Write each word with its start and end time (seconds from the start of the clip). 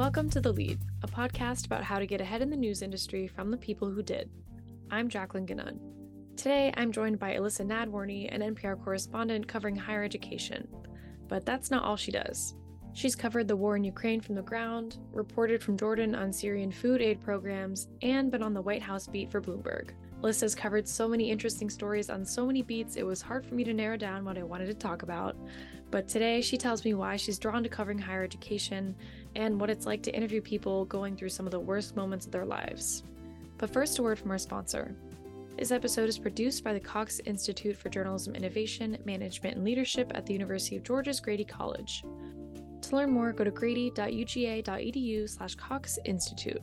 Welcome 0.00 0.30
to 0.30 0.40
The 0.40 0.50
Lead, 0.50 0.78
a 1.02 1.06
podcast 1.06 1.66
about 1.66 1.84
how 1.84 1.98
to 1.98 2.06
get 2.06 2.22
ahead 2.22 2.40
in 2.40 2.48
the 2.48 2.56
news 2.56 2.80
industry 2.80 3.26
from 3.26 3.50
the 3.50 3.58
people 3.58 3.90
who 3.90 4.02
did. 4.02 4.30
I'm 4.90 5.10
Jacqueline 5.10 5.46
GaNun. 5.46 5.78
Today, 6.38 6.72
I'm 6.74 6.90
joined 6.90 7.18
by 7.18 7.34
Elissa 7.34 7.64
Nadworny, 7.64 8.34
an 8.34 8.40
NPR 8.54 8.82
correspondent 8.82 9.46
covering 9.46 9.76
higher 9.76 10.02
education. 10.02 10.66
But 11.28 11.44
that's 11.44 11.70
not 11.70 11.84
all 11.84 11.98
she 11.98 12.12
does. 12.12 12.54
She's 12.94 13.14
covered 13.14 13.46
the 13.46 13.56
war 13.56 13.76
in 13.76 13.84
Ukraine 13.84 14.22
from 14.22 14.36
the 14.36 14.42
ground, 14.42 14.96
reported 15.12 15.62
from 15.62 15.76
Jordan 15.76 16.14
on 16.14 16.32
Syrian 16.32 16.72
food 16.72 17.02
aid 17.02 17.20
programs, 17.20 17.88
and 18.00 18.30
been 18.30 18.42
on 18.42 18.54
the 18.54 18.62
White 18.62 18.82
House 18.82 19.06
beat 19.06 19.30
for 19.30 19.42
Bloomberg. 19.42 19.90
Elissa's 20.22 20.54
covered 20.54 20.86
so 20.86 21.08
many 21.08 21.30
interesting 21.30 21.70
stories 21.70 22.10
on 22.10 22.26
so 22.26 22.46
many 22.46 22.60
beats, 22.60 22.96
it 22.96 23.06
was 23.06 23.22
hard 23.22 23.46
for 23.46 23.54
me 23.54 23.64
to 23.64 23.72
narrow 23.72 23.96
down 23.96 24.22
what 24.22 24.36
I 24.36 24.42
wanted 24.42 24.66
to 24.66 24.74
talk 24.74 25.02
about. 25.02 25.34
But 25.90 26.08
today, 26.08 26.42
she 26.42 26.58
tells 26.58 26.84
me 26.84 26.92
why 26.92 27.16
she's 27.16 27.38
drawn 27.38 27.62
to 27.62 27.70
covering 27.70 27.98
higher 27.98 28.22
education 28.22 28.94
and 29.34 29.58
what 29.58 29.70
it's 29.70 29.86
like 29.86 30.02
to 30.02 30.14
interview 30.14 30.42
people 30.42 30.84
going 30.84 31.16
through 31.16 31.30
some 31.30 31.46
of 31.46 31.52
the 31.52 31.58
worst 31.58 31.96
moments 31.96 32.26
of 32.26 32.32
their 32.32 32.44
lives. 32.44 33.02
But 33.56 33.72
first, 33.72 33.98
a 33.98 34.02
word 34.02 34.18
from 34.18 34.30
our 34.30 34.38
sponsor. 34.38 34.94
This 35.58 35.72
episode 35.72 36.08
is 36.08 36.18
produced 36.18 36.64
by 36.64 36.74
the 36.74 36.80
Cox 36.80 37.20
Institute 37.24 37.76
for 37.76 37.88
Journalism 37.88 38.34
Innovation, 38.34 38.98
Management, 39.04 39.56
and 39.56 39.64
Leadership 39.64 40.12
at 40.14 40.26
the 40.26 40.32
University 40.34 40.76
of 40.76 40.82
Georgia's 40.82 41.20
Grady 41.20 41.44
College. 41.44 42.04
To 42.82 42.96
learn 42.96 43.10
more, 43.10 43.32
go 43.32 43.44
to 43.44 43.50
grady.uga.edu 43.50 45.28
slash 45.28 45.54
Cox 45.54 45.98
Institute. 46.04 46.62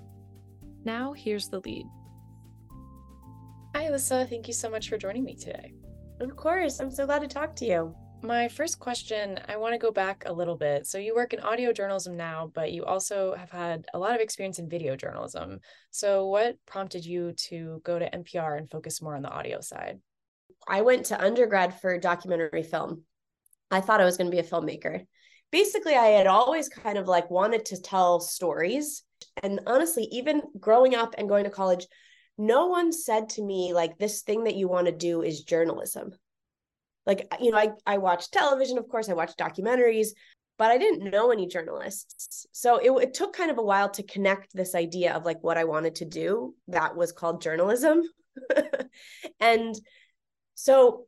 Now, 0.86 1.12
here's 1.14 1.50
the 1.50 1.60
lead. 1.60 1.86
Hi, 3.78 3.84
Elissa. 3.84 4.26
Thank 4.28 4.48
you 4.48 4.56
so 4.56 4.72
much 4.72 4.90
for 4.90 4.98
joining 4.98 5.24
me 5.24 5.36
today. 5.36 5.72
Of 6.20 6.36
course. 6.36 6.80
I'm 6.80 6.90
so 6.90 7.06
glad 7.06 7.22
to 7.22 7.28
talk 7.28 7.56
to 7.58 7.66
you. 7.66 7.96
My 8.24 8.48
first 8.48 8.80
question, 8.80 9.40
I 9.48 9.58
want 9.58 9.76
to 9.76 9.78
go 9.78 9.92
back 9.92 10.24
a 10.26 10.34
little 10.34 10.58
bit. 10.58 10.88
So, 10.88 10.98
you 10.98 11.14
work 11.14 11.32
in 11.32 11.42
audio 11.42 11.72
journalism 11.72 12.18
now, 12.18 12.52
but 12.56 12.72
you 12.72 12.86
also 12.86 13.36
have 13.36 13.52
had 13.52 13.86
a 13.94 14.00
lot 14.00 14.16
of 14.16 14.20
experience 14.20 14.58
in 14.58 14.68
video 14.68 14.96
journalism. 14.96 15.60
So, 15.92 16.26
what 16.26 16.56
prompted 16.66 17.06
you 17.06 17.34
to 17.50 17.80
go 17.84 18.00
to 18.00 18.10
NPR 18.10 18.58
and 18.58 18.68
focus 18.68 19.00
more 19.00 19.16
on 19.16 19.22
the 19.22 19.30
audio 19.30 19.62
side? 19.62 20.00
I 20.68 20.82
went 20.82 21.06
to 21.08 21.24
undergrad 21.24 21.80
for 21.80 22.00
documentary 22.00 22.64
film. 22.64 23.04
I 23.70 23.82
thought 23.82 24.02
I 24.02 24.06
was 24.06 24.18
going 24.18 24.32
to 24.32 24.36
be 24.36 24.40
a 24.40 24.44
filmmaker. 24.44 25.06
Basically, 25.52 25.94
I 25.94 26.08
had 26.08 26.26
always 26.26 26.68
kind 26.68 26.98
of 26.98 27.08
like 27.08 27.30
wanted 27.30 27.66
to 27.66 27.80
tell 27.80 28.22
stories. 28.22 29.04
And 29.44 29.60
honestly, 29.68 30.06
even 30.12 30.42
growing 30.60 30.96
up 30.96 31.14
and 31.16 31.30
going 31.30 31.44
to 31.44 31.52
college, 31.52 31.86
no 32.38 32.68
one 32.68 32.92
said 32.92 33.30
to 33.30 33.44
me, 33.44 33.74
like, 33.74 33.98
this 33.98 34.22
thing 34.22 34.44
that 34.44 34.56
you 34.56 34.68
want 34.68 34.86
to 34.88 34.92
do 34.92 35.22
is 35.24 35.44
journalism. 35.44 36.14
Like 37.08 37.34
you 37.40 37.52
know 37.52 37.58
i 37.58 37.70
i 37.88 37.98
watched 37.98 38.34
television 38.34 38.78
of 38.78 38.88
course 38.90 39.10
i 39.10 39.14
watched 39.14 39.40
documentaries 39.40 40.10
but 40.58 40.72
i 40.72 40.78
didn't 40.78 41.10
know 41.10 41.32
any 41.32 41.48
journalists. 41.48 42.46
So 42.52 42.78
it, 42.78 42.92
it 43.04 43.14
took 43.14 43.34
kind 43.34 43.50
of 43.50 43.58
a 43.58 43.64
while 43.64 43.90
to 43.92 44.04
connect 44.04 44.54
this 44.54 44.76
idea 44.76 45.14
of 45.14 45.24
like 45.24 45.42
what 45.42 45.58
i 45.58 45.64
wanted 45.64 45.96
to 45.96 46.06
do 46.06 46.54
that 46.68 46.96
was 46.96 47.12
called 47.12 47.42
journalism. 47.42 48.04
And 49.40 49.76
so 50.54 51.06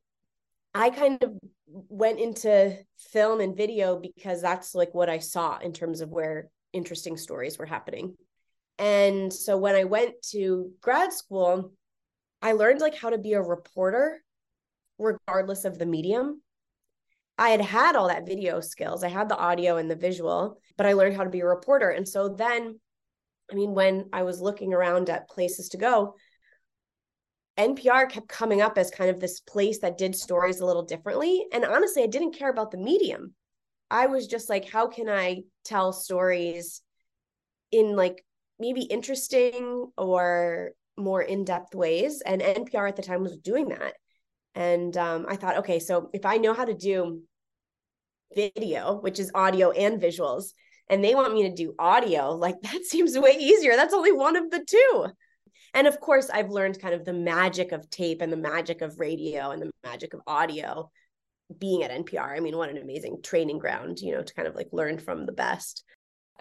i 0.73 0.89
kind 0.89 1.21
of 1.23 1.33
went 1.67 2.19
into 2.19 2.77
film 2.97 3.41
and 3.41 3.57
video 3.57 3.99
because 3.99 4.41
that's 4.41 4.73
like 4.73 4.93
what 4.93 5.09
i 5.09 5.19
saw 5.19 5.57
in 5.59 5.73
terms 5.73 6.01
of 6.01 6.09
where 6.09 6.49
interesting 6.73 7.17
stories 7.17 7.57
were 7.57 7.65
happening 7.65 8.15
and 8.79 9.31
so 9.31 9.57
when 9.57 9.75
i 9.75 9.83
went 9.83 10.13
to 10.23 10.71
grad 10.81 11.13
school 11.13 11.71
i 12.41 12.53
learned 12.53 12.81
like 12.81 12.95
how 12.95 13.09
to 13.09 13.17
be 13.17 13.33
a 13.33 13.41
reporter 13.41 14.21
regardless 14.99 15.65
of 15.65 15.79
the 15.79 15.85
medium. 15.85 16.41
I 17.37 17.49
had 17.49 17.61
had 17.61 17.95
all 17.95 18.09
that 18.09 18.27
video 18.27 18.59
skills. 18.59 19.03
I 19.03 19.07
had 19.07 19.29
the 19.29 19.37
audio 19.37 19.77
and 19.77 19.89
the 19.89 19.95
visual, 19.95 20.59
but 20.77 20.85
I 20.85 20.93
learned 20.93 21.15
how 21.15 21.23
to 21.23 21.29
be 21.29 21.39
a 21.39 21.45
reporter. 21.45 21.89
And 21.89 22.07
so 22.07 22.27
then, 22.27 22.79
I 23.49 23.55
mean, 23.55 23.73
when 23.73 24.09
I 24.11 24.23
was 24.23 24.41
looking 24.41 24.73
around 24.73 25.09
at 25.09 25.29
places 25.29 25.69
to 25.69 25.77
go, 25.77 26.15
NPR 27.57 28.09
kept 28.09 28.27
coming 28.27 28.61
up 28.61 28.77
as 28.77 28.91
kind 28.91 29.09
of 29.09 29.19
this 29.19 29.39
place 29.39 29.79
that 29.79 29.97
did 29.97 30.15
stories 30.15 30.59
a 30.59 30.65
little 30.65 30.83
differently. 30.83 31.45
And 31.53 31.65
honestly, 31.65 32.03
I 32.03 32.07
didn't 32.07 32.37
care 32.37 32.49
about 32.49 32.71
the 32.71 32.77
medium. 32.77 33.33
I 33.89 34.07
was 34.07 34.27
just 34.27 34.49
like, 34.49 34.69
how 34.69 34.87
can 34.87 35.09
I 35.09 35.43
tell 35.63 35.93
stories 35.93 36.81
in 37.71 37.95
like 37.95 38.23
maybe 38.59 38.81
interesting 38.81 39.91
or 39.97 40.71
more 40.97 41.21
in 41.21 41.45
depth 41.45 41.75
ways? 41.75 42.21
And 42.25 42.41
NPR 42.41 42.89
at 42.89 42.95
the 42.95 43.01
time 43.01 43.21
was 43.21 43.37
doing 43.37 43.69
that. 43.69 43.93
And 44.55 44.95
um, 44.97 45.25
I 45.29 45.35
thought, 45.35 45.57
okay, 45.59 45.79
so 45.79 46.09
if 46.13 46.25
I 46.25 46.37
know 46.37 46.53
how 46.53 46.65
to 46.65 46.73
do 46.73 47.21
video, 48.35 48.99
which 48.99 49.19
is 49.19 49.31
audio 49.33 49.71
and 49.71 50.01
visuals, 50.01 50.53
and 50.89 51.03
they 51.03 51.15
want 51.15 51.33
me 51.33 51.43
to 51.43 51.55
do 51.55 51.75
audio, 51.77 52.31
like 52.31 52.55
that 52.63 52.83
seems 52.83 53.17
way 53.17 53.37
easier. 53.39 53.75
That's 53.75 53.93
only 53.93 54.11
one 54.11 54.35
of 54.35 54.49
the 54.51 54.63
two. 54.65 55.07
And 55.73 55.87
of 55.87 55.99
course, 55.99 56.29
I've 56.31 56.49
learned 56.49 56.81
kind 56.81 56.95
of 56.95 57.05
the 57.05 57.13
magic 57.13 57.71
of 57.71 57.89
tape 57.89 58.21
and 58.21 58.33
the 58.33 58.37
magic 58.37 58.81
of 58.81 58.99
radio 58.99 59.51
and 59.51 59.61
the 59.61 59.71
magic 59.83 60.13
of 60.13 60.21
audio 60.25 60.89
being 61.57 61.83
at 61.83 61.91
NPR. 61.91 62.35
I 62.35 62.39
mean, 62.39 62.57
what 62.57 62.69
an 62.69 62.77
amazing 62.77 63.21
training 63.23 63.59
ground, 63.59 63.99
you 63.99 64.13
know, 64.13 64.23
to 64.23 64.33
kind 64.33 64.47
of 64.47 64.55
like 64.55 64.69
learn 64.71 64.97
from 64.97 65.25
the 65.25 65.31
best. 65.31 65.83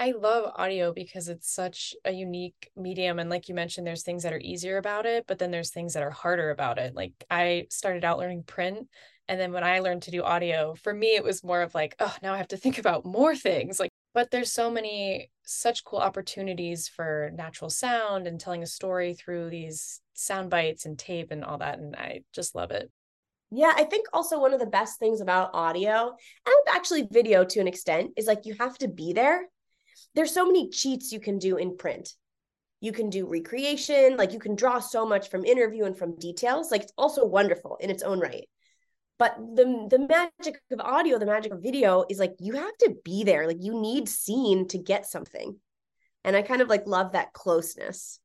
I 0.01 0.13
love 0.13 0.53
audio 0.55 0.93
because 0.93 1.29
it's 1.29 1.53
such 1.53 1.93
a 2.05 2.13
unique 2.13 2.71
medium. 2.77 3.19
And 3.19 3.29
like 3.29 3.49
you 3.49 3.55
mentioned, 3.55 3.85
there's 3.85 4.05
things 4.05 4.23
that 4.23 4.33
are 4.33 4.39
easier 4.39 4.77
about 4.77 5.07
it, 5.07 5.25
but 5.27 5.41
then 5.41 5.51
there's 5.51 5.71
things 5.71 5.95
that 5.95 6.05
are 6.05 6.11
harder 6.11 6.51
about 6.51 6.79
it. 6.79 6.95
Like 6.95 7.13
I 7.29 7.67
started 7.71 8.05
out 8.05 8.19
learning 8.19 8.45
print. 8.45 8.87
And 9.27 9.41
then 9.41 9.53
when 9.53 9.65
I 9.65 9.81
learned 9.81 10.03
to 10.03 10.13
do 10.13 10.23
audio, 10.23 10.77
for 10.77 10.95
me, 10.95 11.17
it 11.17 11.25
was 11.25 11.43
more 11.43 11.63
of 11.63 11.75
like, 11.75 11.97
oh, 11.99 12.15
now 12.23 12.33
I 12.33 12.39
have 12.39 12.49
to 12.49 12.57
think 12.57 12.79
about 12.79 13.05
more 13.05 13.35
things. 13.35 13.81
Like, 13.81 13.91
but 14.15 14.31
there's 14.31 14.53
so 14.53 14.71
many, 14.71 15.31
such 15.45 15.85
cool 15.85 15.99
opportunities 15.99 16.87
for 16.87 17.33
natural 17.35 17.69
sound 17.69 18.29
and 18.29 18.39
telling 18.39 18.63
a 18.63 18.67
story 18.67 19.15
through 19.15 19.51
these 19.51 20.01
sound 20.15 20.49
bites 20.49 20.87
and 20.87 20.97
tape 20.97 21.33
and 21.33 21.45
all 21.45 21.59
that. 21.59 21.81
And 21.81 21.97
I 21.97 22.21
just 22.33 22.55
love 22.55 22.71
it. 22.71 22.89
Yeah, 23.51 23.73
I 23.75 23.83
think 23.85 24.07
also 24.13 24.39
one 24.39 24.55
of 24.55 24.61
the 24.61 24.67
best 24.67 25.01
things 25.01 25.21
about 25.21 25.51
audio 25.55 26.15
and 26.47 26.77
actually 26.77 27.09
video 27.11 27.45
to 27.45 27.61
an 27.61 27.67
extent 27.67 28.13
is 28.17 28.27
like 28.27 28.45
you 28.45 28.55
have 28.61 28.79
to 28.79 28.89
be 28.89 29.13
there 29.13 29.49
there's 30.15 30.33
so 30.33 30.47
many 30.47 30.71
cheats 30.71 31.13
you 31.13 31.21
can 31.21 31.39
do 31.39 31.57
in 31.57 31.77
print. 31.77 32.13
You 32.81 32.93
can 32.93 33.11
do 33.11 33.27
recreation 33.27 34.17
like 34.17 34.33
you 34.33 34.39
can 34.39 34.55
draw 34.55 34.79
so 34.79 35.05
much 35.05 35.31
from 35.31 35.45
interview 35.45 35.85
and 35.85 35.99
from 35.99 36.17
details 36.17 36.71
like 36.71 36.83
it's 36.83 36.93
also 36.97 37.25
wonderful 37.25 37.77
in 37.81 37.91
its 37.91 38.03
own 38.03 38.21
right. 38.21 38.49
But 39.19 39.37
the 39.37 39.87
the 39.91 39.99
magic 39.99 40.61
of 40.71 40.81
audio 40.81 41.19
the 41.19 41.27
magic 41.27 41.53
of 41.53 41.63
video 41.63 42.05
is 42.09 42.19
like 42.19 42.35
you 42.39 42.55
have 42.55 42.77
to 42.79 42.95
be 43.05 43.25
there 43.25 43.47
like 43.47 43.59
you 43.61 43.81
need 43.81 44.09
scene 44.09 44.69
to 44.69 44.79
get 44.79 45.07
something. 45.07 45.57
And 46.25 46.37
i 46.37 46.43
kind 46.43 46.61
of 46.61 46.69
like 46.69 46.87
love 46.87 47.13
that 47.13 47.33
closeness 47.33 48.21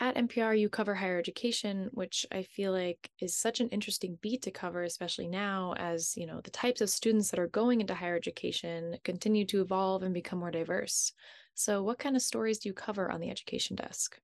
at 0.00 0.16
NPR, 0.16 0.54
you 0.54 0.70
cover 0.70 0.94
higher 0.94 1.18
education, 1.18 1.90
which 1.92 2.24
I 2.32 2.42
feel 2.42 2.72
like 2.72 3.10
is 3.20 3.36
such 3.36 3.60
an 3.60 3.68
interesting 3.68 4.18
beat 4.22 4.42
to 4.42 4.50
cover, 4.50 4.82
especially 4.82 5.28
now 5.28 5.74
as 5.76 6.16
you 6.16 6.26
know 6.26 6.40
the 6.40 6.50
types 6.50 6.80
of 6.80 6.88
students 6.88 7.30
that 7.30 7.38
are 7.38 7.48
going 7.48 7.82
into 7.82 7.94
higher 7.94 8.16
education 8.16 8.96
continue 9.04 9.44
to 9.46 9.60
evolve 9.60 10.02
and 10.02 10.14
become 10.14 10.38
more 10.38 10.50
diverse. 10.50 11.12
So, 11.54 11.82
what 11.82 11.98
kind 11.98 12.16
of 12.16 12.22
stories 12.22 12.58
do 12.58 12.70
you 12.70 12.72
cover 12.72 13.10
on 13.10 13.20
the 13.20 13.30
education 13.30 13.76
desk? 13.76 14.18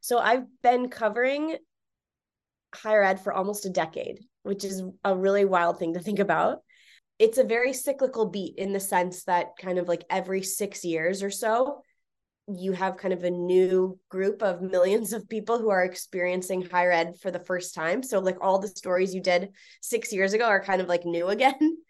So, 0.00 0.18
I've 0.18 0.46
been 0.62 0.88
covering 0.90 1.56
higher 2.72 3.02
ed 3.02 3.20
for 3.20 3.32
almost 3.32 3.66
a 3.66 3.70
decade, 3.70 4.20
which 4.44 4.64
is 4.64 4.82
a 5.02 5.16
really 5.16 5.44
wild 5.44 5.80
thing 5.80 5.94
to 5.94 6.00
think 6.00 6.20
about. 6.20 6.58
It's 7.18 7.38
a 7.38 7.44
very 7.44 7.72
cyclical 7.72 8.26
beat 8.26 8.58
in 8.58 8.72
the 8.72 8.80
sense 8.80 9.24
that 9.24 9.56
kind 9.60 9.78
of 9.78 9.88
like 9.88 10.04
every 10.08 10.42
six 10.42 10.84
years 10.84 11.24
or 11.24 11.30
so, 11.30 11.80
you 12.48 12.72
have 12.72 12.96
kind 12.96 13.12
of 13.12 13.24
a 13.24 13.30
new 13.30 13.98
group 14.08 14.42
of 14.42 14.62
millions 14.62 15.12
of 15.12 15.28
people 15.28 15.58
who 15.58 15.70
are 15.70 15.84
experiencing 15.84 16.62
higher 16.62 16.92
ed 16.92 17.14
for 17.20 17.30
the 17.30 17.40
first 17.40 17.74
time. 17.74 18.02
So, 18.02 18.20
like, 18.20 18.36
all 18.40 18.58
the 18.58 18.68
stories 18.68 19.14
you 19.14 19.20
did 19.20 19.50
six 19.82 20.12
years 20.12 20.32
ago 20.32 20.44
are 20.44 20.62
kind 20.62 20.80
of 20.80 20.88
like 20.88 21.04
new 21.04 21.28
again. 21.28 21.54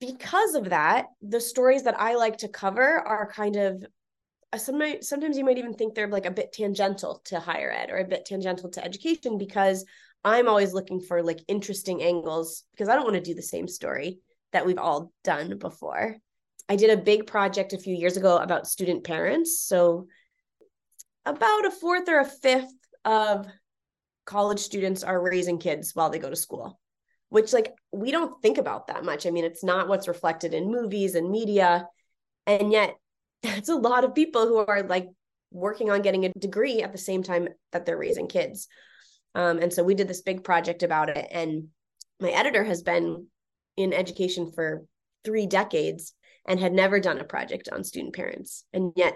because 0.00 0.54
of 0.54 0.70
that, 0.70 1.06
the 1.22 1.40
stories 1.40 1.82
that 1.82 2.00
I 2.00 2.14
like 2.14 2.38
to 2.38 2.48
cover 2.48 3.00
are 3.00 3.30
kind 3.30 3.56
of 3.56 3.84
uh, 4.52 4.58
sometimes 4.58 5.08
sometimes 5.08 5.38
you 5.38 5.44
might 5.44 5.58
even 5.58 5.74
think 5.74 5.94
they're 5.94 6.08
like 6.08 6.26
a 6.26 6.30
bit 6.30 6.52
tangential 6.52 7.20
to 7.26 7.38
higher 7.38 7.70
ed 7.70 7.90
or 7.90 7.98
a 7.98 8.04
bit 8.04 8.24
tangential 8.24 8.70
to 8.70 8.84
education 8.84 9.38
because 9.38 9.84
I'm 10.24 10.48
always 10.48 10.72
looking 10.72 11.00
for 11.00 11.22
like 11.22 11.40
interesting 11.46 12.02
angles 12.02 12.64
because 12.72 12.88
I 12.88 12.96
don't 12.96 13.04
want 13.04 13.14
to 13.14 13.22
do 13.22 13.34
the 13.34 13.42
same 13.42 13.68
story 13.68 14.18
that 14.52 14.66
we've 14.66 14.78
all 14.78 15.12
done 15.22 15.58
before. 15.58 16.16
I 16.68 16.76
did 16.76 16.90
a 16.90 17.02
big 17.02 17.26
project 17.26 17.72
a 17.72 17.78
few 17.78 17.94
years 17.94 18.16
ago 18.16 18.38
about 18.38 18.66
student 18.66 19.04
parents. 19.04 19.60
So 19.60 20.06
about 21.24 21.66
a 21.66 21.70
fourth 21.70 22.08
or 22.08 22.20
a 22.20 22.24
fifth 22.24 22.72
of 23.04 23.46
college 24.24 24.60
students 24.60 25.04
are 25.04 25.20
raising 25.20 25.58
kids 25.58 25.94
while 25.94 26.10
they 26.10 26.18
go 26.18 26.30
to 26.30 26.36
school 26.36 26.80
which 27.30 27.52
like 27.52 27.74
we 27.92 28.10
don't 28.10 28.40
think 28.42 28.58
about 28.58 28.86
that 28.86 29.04
much. 29.04 29.26
I 29.26 29.30
mean, 29.30 29.44
it's 29.44 29.64
not 29.64 29.88
what's 29.88 30.08
reflected 30.08 30.54
in 30.54 30.70
movies 30.70 31.14
and 31.14 31.30
media. 31.30 31.88
And 32.46 32.72
yet, 32.72 32.96
that's 33.42 33.68
a 33.68 33.74
lot 33.74 34.04
of 34.04 34.14
people 34.14 34.46
who 34.46 34.58
are 34.58 34.82
like 34.82 35.08
working 35.50 35.90
on 35.90 36.02
getting 36.02 36.24
a 36.24 36.32
degree 36.32 36.82
at 36.82 36.92
the 36.92 36.98
same 36.98 37.22
time 37.22 37.48
that 37.72 37.84
they're 37.84 37.98
raising 37.98 38.28
kids. 38.28 38.68
Um, 39.34 39.58
and 39.58 39.72
so 39.72 39.82
we 39.82 39.94
did 39.94 40.08
this 40.08 40.22
big 40.22 40.44
project 40.44 40.82
about 40.82 41.08
it. 41.08 41.26
And 41.30 41.68
my 42.20 42.30
editor 42.30 42.64
has 42.64 42.82
been 42.82 43.26
in 43.76 43.92
education 43.92 44.52
for 44.52 44.84
three 45.24 45.46
decades 45.46 46.14
and 46.46 46.58
had 46.58 46.72
never 46.72 47.00
done 47.00 47.18
a 47.18 47.24
project 47.24 47.68
on 47.72 47.84
student 47.84 48.14
parents. 48.14 48.64
And 48.72 48.92
yet 48.96 49.14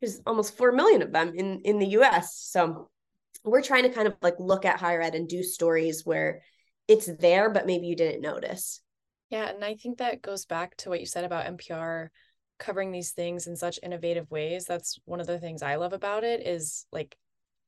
there's 0.00 0.20
almost 0.26 0.56
4 0.56 0.72
million 0.72 1.02
of 1.02 1.12
them 1.12 1.32
in, 1.34 1.60
in 1.60 1.78
the 1.78 1.88
US. 1.98 2.36
So 2.36 2.90
we're 3.44 3.62
trying 3.62 3.84
to 3.84 3.90
kind 3.90 4.08
of 4.08 4.16
like 4.22 4.36
look 4.38 4.64
at 4.64 4.80
higher 4.80 5.00
ed 5.00 5.14
and 5.14 5.28
do 5.28 5.42
stories 5.42 6.04
where 6.04 6.42
it's 6.90 7.06
there, 7.20 7.50
but 7.50 7.66
maybe 7.66 7.86
you 7.86 7.94
didn't 7.94 8.20
notice. 8.20 8.82
Yeah. 9.30 9.48
And 9.48 9.64
I 9.64 9.74
think 9.74 9.98
that 9.98 10.22
goes 10.22 10.44
back 10.44 10.76
to 10.78 10.88
what 10.88 10.98
you 10.98 11.06
said 11.06 11.24
about 11.24 11.46
NPR 11.46 12.08
covering 12.58 12.90
these 12.90 13.12
things 13.12 13.46
in 13.46 13.54
such 13.54 13.78
innovative 13.82 14.28
ways. 14.28 14.64
That's 14.64 14.98
one 15.04 15.20
of 15.20 15.28
the 15.28 15.38
things 15.38 15.62
I 15.62 15.76
love 15.76 15.92
about 15.92 16.24
it 16.24 16.44
is 16.44 16.86
like 16.90 17.16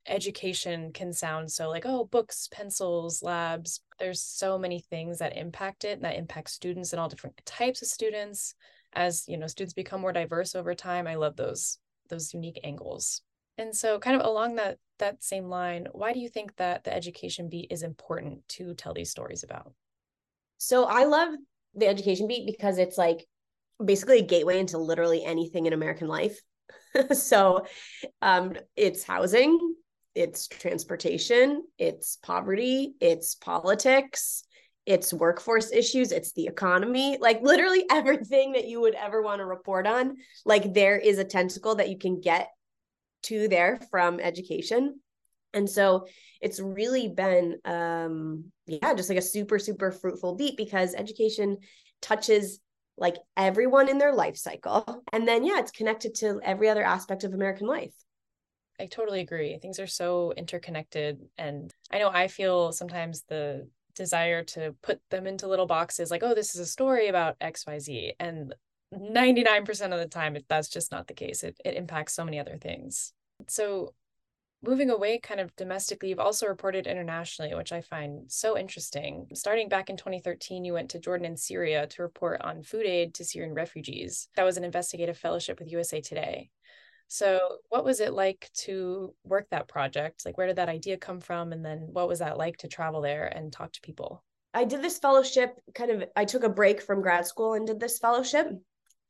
education 0.09 0.93
can 0.93 1.13
sound 1.13 1.53
so 1.53 1.71
like, 1.71 1.85
oh, 1.87 2.05
books, 2.05 2.49
pencils, 2.51 3.23
labs. 3.23 3.81
There's 4.01 4.21
so 4.21 4.59
many 4.59 4.81
things 4.81 5.21
that 5.21 5.37
impact 5.37 5.85
it 5.85 5.93
and 5.93 6.05
that 6.05 6.17
impact 6.17 6.51
students 6.51 6.93
and 6.93 6.99
all 6.99 7.09
different 7.09 7.41
types 7.47 7.81
of 7.81 7.89
students. 7.89 8.55
As 8.93 9.25
you 9.29 9.37
know, 9.39 9.47
students 9.47 9.73
become 9.73 10.01
more 10.01 10.13
diverse 10.13 10.57
over 10.57 10.75
time. 10.75 11.07
I 11.07 11.15
love 11.15 11.37
those 11.37 11.79
those 12.09 12.35
unique 12.35 12.61
angles. 12.65 13.23
And 13.59 13.77
so 13.77 13.99
kind 13.99 14.21
of 14.21 14.27
along 14.27 14.57
that 14.57 14.79
that 14.99 15.23
same 15.23 15.47
line, 15.47 15.89
why 15.93 16.13
do 16.13 16.21
you 16.21 16.29
think 16.29 16.57
that 16.57 16.85
the 16.85 16.95
education 16.95 17.49
beat 17.49 17.69
is 17.71 17.83
important 17.83 18.47
to 18.49 18.75
tell 18.75 18.95
these 18.95 19.11
stories 19.11 19.43
about? 19.43 19.73
So 20.59 20.85
I 20.85 21.05
love 21.05 21.35
the 21.75 21.89
education 21.89 22.29
beat 22.29 22.47
because 22.47 22.79
it's 22.79 22.97
like 22.97 23.27
basically 23.85 24.21
a 24.21 24.27
gateway 24.27 24.61
into 24.61 24.79
literally 24.79 25.25
anything 25.25 25.67
in 25.67 25.73
American 25.73 26.07
life. 26.07 26.39
so 27.13 27.67
um, 28.21 28.55
it's 28.77 29.03
housing, 29.03 29.75
it's 30.15 30.47
transportation, 30.47 31.65
it's 31.79 32.17
poverty, 32.23 32.95
it's 33.01 33.35
politics, 33.35 34.45
it's 34.87 35.13
workforce 35.13 35.73
issues, 35.73 36.13
it's 36.13 36.33
the 36.33 36.47
economy, 36.47 37.19
like 37.21 37.41
literally 37.43 37.85
everything 37.91 38.53
that 38.53 38.69
you 38.69 38.81
would 38.81 38.95
ever 38.95 39.23
want 39.23 39.41
to 39.41 39.47
report 39.47 39.87
on. 39.87 40.17
Like 40.45 40.75
there 40.75 40.99
is 40.99 41.19
a 41.19 41.25
tentacle 41.25 41.77
that 41.77 41.89
you 41.89 41.99
can 41.99 42.21
get 42.21 42.51
to 43.25 43.49
there 43.49 43.81
from 43.91 44.21
education. 44.21 45.01
And 45.55 45.69
so 45.69 46.07
it's 46.41 46.61
really 46.61 47.09
been 47.09 47.59
um 47.65 48.45
yeah, 48.67 48.95
just 48.95 49.09
like 49.09 49.19
a 49.19 49.23
super 49.23 49.59
super 49.59 49.91
fruitful 49.91 50.37
beat 50.37 50.57
because 50.57 50.95
education 50.95 51.59
touches 52.01 52.61
like 52.97 53.17
everyone 53.37 53.89
in 53.89 53.99
their 53.99 54.15
life 54.15 54.37
cycle. 54.37 55.03
And 55.13 55.27
then 55.27 55.45
yeah, 55.45 55.59
it's 55.59 55.71
connected 55.71 56.15
to 56.17 56.41
every 56.43 56.69
other 56.69 56.83
aspect 56.83 57.25
of 57.25 57.35
American 57.35 57.67
life. 57.67 57.95
I 58.81 58.87
totally 58.87 59.21
agree. 59.21 59.59
Things 59.59 59.79
are 59.79 59.87
so 59.87 60.33
interconnected 60.37 61.19
and 61.37 61.71
I 61.91 61.99
know 61.99 62.11
I 62.11 62.29
feel 62.29 62.73
sometimes 62.73 63.23
the 63.29 63.69
desire 63.95 64.43
to 64.43 64.75
put 64.83 65.01
them 65.11 65.27
into 65.27 65.47
little 65.47 65.67
boxes 65.67 66.11
like 66.11 66.23
oh 66.23 66.35
this 66.35 66.55
is 66.55 66.61
a 66.61 66.67
story 66.67 67.09
about 67.09 67.39
xyz 67.41 68.13
and 68.19 68.55
99% 68.93 69.93
of 69.93 69.99
the 69.99 70.07
time 70.07 70.37
that's 70.49 70.69
just 70.69 70.93
not 70.93 71.07
the 71.07 71.15
case 71.15 71.43
it, 71.43 71.57
it 71.65 71.75
impacts 71.75 72.15
so 72.15 72.25
many 72.25 72.39
other 72.39 72.59
things. 72.59 73.13
So 73.49 73.95
moving 74.63 74.91
away 74.91 75.19
kind 75.19 75.41
of 75.41 75.55
domestically 75.57 76.11
you've 76.11 76.21
also 76.21 76.47
reported 76.47 76.87
internationally 76.87 77.53
which 77.55 77.73
i 77.73 77.81
find 77.81 78.31
so 78.31 78.57
interesting. 78.57 79.27
Starting 79.35 79.69
back 79.69 79.91
in 79.91 79.97
2013 79.97 80.65
you 80.65 80.75
went 80.75 80.91
to 80.91 81.01
jordan 81.01 81.27
and 81.27 81.39
syria 81.39 81.87
to 81.89 82.03
report 82.03 82.41
on 82.43 82.63
food 82.63 82.87
aid 82.87 83.15
to 83.15 83.25
syrian 83.25 83.55
refugees. 83.55 84.29
That 84.37 84.45
was 84.45 84.57
an 84.57 84.65
investigative 84.65 85.19
fellowship 85.19 85.59
with 85.59 85.73
usa 85.73 86.01
today. 86.01 86.51
So 87.09 87.59
what 87.69 87.85
was 87.85 88.01
it 88.01 88.15
like 88.15 88.51
to 88.59 89.15
work 89.25 89.49
that 89.51 89.69
project? 89.69 90.25
Like 90.25 90.39
where 90.39 90.47
did 90.47 90.57
that 90.57 90.71
idea 90.71 90.97
come 90.97 91.21
from? 91.21 91.53
And 91.53 91.65
then 91.65 91.89
what 91.91 92.09
was 92.09 92.21
that 92.21 92.39
like 92.39 92.59
to 92.59 92.69
travel 92.69 93.03
there 93.03 93.27
and 93.27 93.53
talk 93.53 93.73
to 93.73 93.81
people? 93.83 94.25
I 94.55 94.65
did 94.65 94.83
this 94.83 94.99
fellowship 94.99 95.59
kind 95.75 95.91
of 95.91 96.05
i 96.15 96.25
took 96.25 96.45
a 96.45 96.49
break 96.49 96.83
from 96.83 97.01
grad 97.01 97.27
school 97.27 97.55
and 97.55 97.67
did 97.67 97.81
this 97.81 97.99
fellowship 97.99 98.49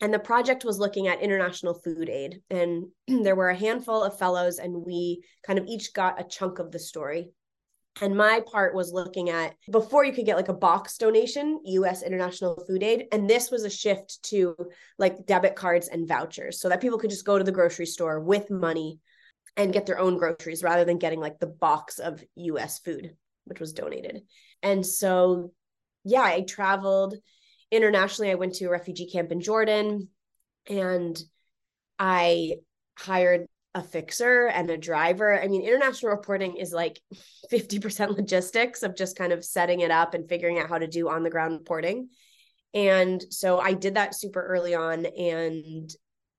and 0.03 0.13
the 0.13 0.19
project 0.19 0.65
was 0.65 0.81
looking 0.81 1.07
at 1.07 1.23
international 1.23 1.75
food 1.75 2.11
aid. 2.11 2.43
And 2.51 2.89
there 3.07 3.37
were 3.37 3.51
a 3.51 3.57
handful 3.57 4.03
of 4.03 4.19
fellows, 4.19 4.59
and 4.59 4.85
we 4.85 5.23
kind 5.47 5.59
of 5.59 5.67
each 5.67 5.95
got 5.95 6.21
a 6.21 6.25
chunk 6.25 6.59
of 6.59 6.73
the 6.73 6.79
story. 6.81 7.31
And 8.01 8.17
my 8.17 8.43
part 8.51 8.75
was 8.75 8.93
looking 8.93 9.29
at 9.29 9.55
before 9.71 10.05
you 10.05 10.13
could 10.13 10.27
get 10.27 10.37
like 10.37 10.49
a 10.49 10.55
box 10.55 10.97
donation, 10.97 11.61
US 11.65 12.03
International 12.03 12.65
Food 12.67 12.83
Aid. 12.83 13.07
And 13.13 13.29
this 13.29 13.51
was 13.51 13.65
a 13.65 13.71
shift 13.71 14.23
to 14.25 14.57
like 14.99 15.27
debit 15.27 15.57
cards 15.57 15.89
and 15.89 16.09
vouchers 16.09 16.59
so 16.59 16.71
that 16.71 16.81
people 16.81 16.99
could 16.99 17.11
just 17.11 17.27
go 17.27 17.37
to 17.37 17.45
the 17.45 17.53
grocery 17.53 17.85
store 17.85 18.19
with 18.19 18.51
money 18.51 18.99
and 19.59 19.75
get 19.75 19.85
their 19.85 19.99
own 19.99 20.17
groceries 20.17 20.63
rather 20.63 20.87
than 20.87 20.97
getting 20.97 21.21
like 21.21 21.39
the 21.39 21.47
box 21.47 21.99
of 21.99 22.25
US 22.37 22.79
food, 22.79 23.15
which 23.45 23.61
was 23.61 23.75
donated. 23.75 24.23
And 24.63 24.85
so, 24.87 25.53
yeah, 26.03 26.23
I 26.23 26.41
traveled 26.41 27.17
internationally, 27.73 28.31
I 28.31 28.37
went 28.37 28.55
to 28.57 28.67
a 28.67 28.71
refugee 28.71 29.11
camp 29.11 29.33
in 29.33 29.41
Jordan 29.41 30.09
and 30.69 31.19
I 31.99 32.57
hired 32.97 33.47
a 33.75 33.83
fixer 33.83 34.47
and 34.47 34.71
a 34.71 34.77
driver. 34.77 35.43
I 35.43 35.49
mean, 35.49 35.63
international 35.63 36.13
reporting 36.13 36.57
is 36.57 36.73
like 36.73 37.01
50% 37.53 38.17
logistics 38.17 38.83
of 38.83 38.95
just 38.95 39.17
kind 39.17 39.33
of 39.33 39.45
setting 39.45 39.81
it 39.81 39.91
up 39.91 40.15
and 40.15 40.29
figuring 40.29 40.59
out 40.59 40.69
how 40.69 40.79
to 40.79 40.87
do 40.87 41.09
on 41.09 41.23
the 41.23 41.31
ground 41.31 41.55
reporting. 41.55 42.11
And 42.75 43.25
so 43.31 43.59
I 43.59 43.73
did 43.73 43.95
that 43.95 44.15
super 44.15 44.43
early 44.43 44.75
on 44.75 45.07
and 45.07 45.91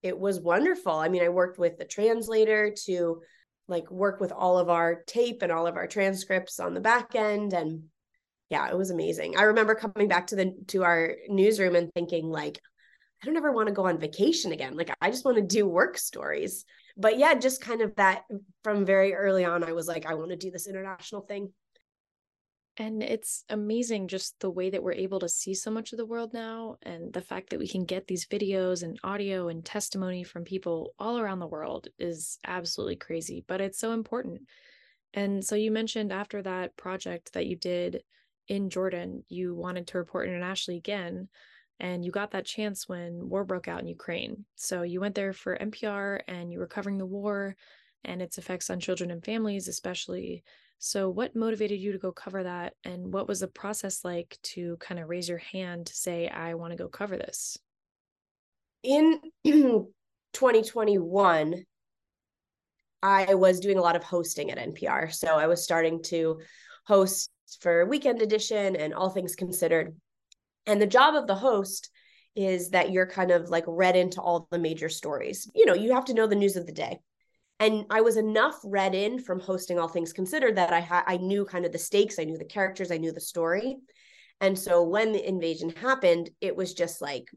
it 0.03 0.17
was 0.17 0.39
wonderful. 0.39 0.93
I 0.93 1.09
mean, 1.09 1.23
I 1.23 1.29
worked 1.29 1.57
with 1.57 1.77
the 1.77 1.85
translator 1.85 2.73
to 2.85 3.21
like 3.67 3.89
work 3.89 4.19
with 4.19 4.31
all 4.31 4.59
of 4.59 4.69
our 4.69 5.03
tape 5.07 5.41
and 5.41 5.51
all 5.51 5.65
of 5.65 5.77
our 5.77 5.87
transcripts 5.87 6.59
on 6.59 6.73
the 6.73 6.81
back 6.81 7.15
end 7.15 7.53
and 7.53 7.83
yeah, 8.49 8.67
it 8.69 8.77
was 8.77 8.91
amazing. 8.91 9.37
I 9.37 9.43
remember 9.43 9.75
coming 9.75 10.07
back 10.07 10.27
to 10.27 10.35
the 10.35 10.53
to 10.67 10.83
our 10.83 11.15
newsroom 11.27 11.75
and 11.75 11.91
thinking 11.93 12.29
like 12.29 12.59
I 13.21 13.25
don't 13.25 13.37
ever 13.37 13.51
want 13.51 13.67
to 13.67 13.73
go 13.73 13.87
on 13.87 13.99
vacation 13.99 14.51
again. 14.51 14.75
Like 14.75 14.93
I 15.01 15.09
just 15.09 15.25
want 15.25 15.37
to 15.37 15.43
do 15.43 15.67
work 15.67 15.97
stories. 15.97 16.65
But 16.97 17.17
yeah, 17.17 17.33
just 17.35 17.61
kind 17.61 17.81
of 17.81 17.95
that 17.95 18.23
from 18.63 18.85
very 18.85 19.13
early 19.13 19.45
on 19.45 19.63
I 19.63 19.71
was 19.71 19.87
like 19.87 20.05
I 20.05 20.15
want 20.15 20.31
to 20.31 20.35
do 20.35 20.51
this 20.51 20.67
international 20.67 21.21
thing. 21.21 21.51
And 22.77 23.03
it's 23.03 23.43
amazing 23.49 24.07
just 24.07 24.39
the 24.39 24.49
way 24.49 24.71
that 24.71 24.81
we're 24.81 24.93
able 24.93 25.19
to 25.19 25.29
see 25.29 25.53
so 25.53 25.69
much 25.69 25.93
of 25.93 25.97
the 25.97 26.07
world 26.07 26.33
now 26.33 26.77
and 26.81 27.13
the 27.13 27.21
fact 27.21 27.51
that 27.51 27.59
we 27.59 27.67
can 27.67 27.85
get 27.85 28.07
these 28.07 28.25
videos 28.25 28.81
and 28.81 28.99
audio 29.03 29.47
and 29.47 29.63
testimony 29.63 30.23
from 30.23 30.43
people 30.43 30.93
all 30.97 31.19
around 31.19 31.37
the 31.37 31.47
world 31.47 31.87
is 31.99 32.39
absolutely 32.45 32.95
crazy, 32.95 33.45
but 33.47 33.61
it's 33.61 33.79
so 33.79 33.91
important. 33.91 34.41
And 35.13 35.45
so 35.45 35.55
you 35.55 35.69
mentioned 35.69 36.11
after 36.11 36.41
that 36.41 36.75
project 36.75 37.33
that 37.33 37.45
you 37.45 37.55
did 37.55 38.01
in 38.47 38.69
Jordan, 38.69 39.23
you 39.29 39.55
wanted 39.55 39.87
to 39.87 39.97
report 39.97 40.27
internationally 40.27 40.77
again, 40.77 41.29
and 41.79 42.05
you 42.05 42.11
got 42.11 42.31
that 42.31 42.45
chance 42.45 42.87
when 42.87 43.29
war 43.29 43.43
broke 43.43 43.67
out 43.67 43.81
in 43.81 43.87
Ukraine. 43.87 44.45
So 44.55 44.83
you 44.83 45.01
went 45.01 45.15
there 45.15 45.33
for 45.33 45.57
NPR 45.57 46.21
and 46.27 46.51
you 46.51 46.59
were 46.59 46.67
covering 46.67 46.97
the 46.97 47.05
war 47.05 47.55
and 48.05 48.21
its 48.21 48.37
effects 48.37 48.69
on 48.69 48.79
children 48.79 49.11
and 49.11 49.23
families, 49.23 49.67
especially. 49.67 50.43
So, 50.79 51.09
what 51.09 51.35
motivated 51.35 51.79
you 51.79 51.93
to 51.93 51.97
go 51.97 52.11
cover 52.11 52.43
that? 52.43 52.73
And 52.83 53.13
what 53.13 53.27
was 53.27 53.39
the 53.39 53.47
process 53.47 54.03
like 54.03 54.37
to 54.43 54.75
kind 54.81 54.99
of 54.99 55.07
raise 55.07 55.29
your 55.29 55.37
hand 55.37 55.87
to 55.87 55.93
say, 55.93 56.27
I 56.27 56.55
want 56.55 56.71
to 56.71 56.77
go 56.77 56.89
cover 56.89 57.15
this? 57.15 57.57
In 58.83 59.21
2021, 59.45 61.63
I 63.01 63.33
was 63.33 63.61
doing 63.61 63.77
a 63.77 63.81
lot 63.81 63.95
of 63.95 64.03
hosting 64.03 64.51
at 64.51 64.57
NPR. 64.57 65.13
So, 65.13 65.37
I 65.37 65.47
was 65.47 65.63
starting 65.63 66.03
to 66.03 66.41
host 66.85 67.29
for 67.61 67.85
Weekend 67.85 68.21
Edition 68.21 68.75
and 68.75 68.93
All 68.93 69.09
Things 69.09 69.35
Considered. 69.35 69.95
And 70.65 70.81
the 70.81 70.87
job 70.87 71.15
of 71.15 71.27
the 71.27 71.35
host 71.35 71.89
is 72.35 72.69
that 72.69 72.91
you're 72.91 73.07
kind 73.07 73.31
of 73.31 73.49
like 73.49 73.65
read 73.67 73.95
into 73.95 74.21
all 74.21 74.47
the 74.49 74.57
major 74.57 74.89
stories. 74.89 75.49
You 75.53 75.65
know, 75.65 75.73
you 75.73 75.93
have 75.93 76.05
to 76.05 76.13
know 76.13 76.27
the 76.27 76.35
news 76.35 76.55
of 76.55 76.65
the 76.65 76.71
day. 76.71 76.99
And 77.59 77.85
I 77.89 78.01
was 78.01 78.17
enough 78.17 78.59
read 78.63 78.95
in 78.95 79.19
from 79.19 79.39
hosting 79.39 79.77
All 79.77 79.87
Things 79.87 80.13
Considered 80.13 80.57
that 80.57 80.73
I 80.73 80.79
had 80.79 81.03
I 81.07 81.17
knew 81.17 81.45
kind 81.45 81.65
of 81.65 81.71
the 81.71 81.77
stakes, 81.77 82.19
I 82.19 82.23
knew 82.23 82.37
the 82.37 82.45
characters, 82.45 82.91
I 82.91 82.97
knew 82.97 83.11
the 83.11 83.21
story. 83.21 83.77
And 84.41 84.57
so 84.57 84.83
when 84.83 85.13
the 85.13 85.25
invasion 85.25 85.69
happened, 85.69 86.29
it 86.41 86.55
was 86.55 86.73
just 86.73 87.01
like 87.01 87.29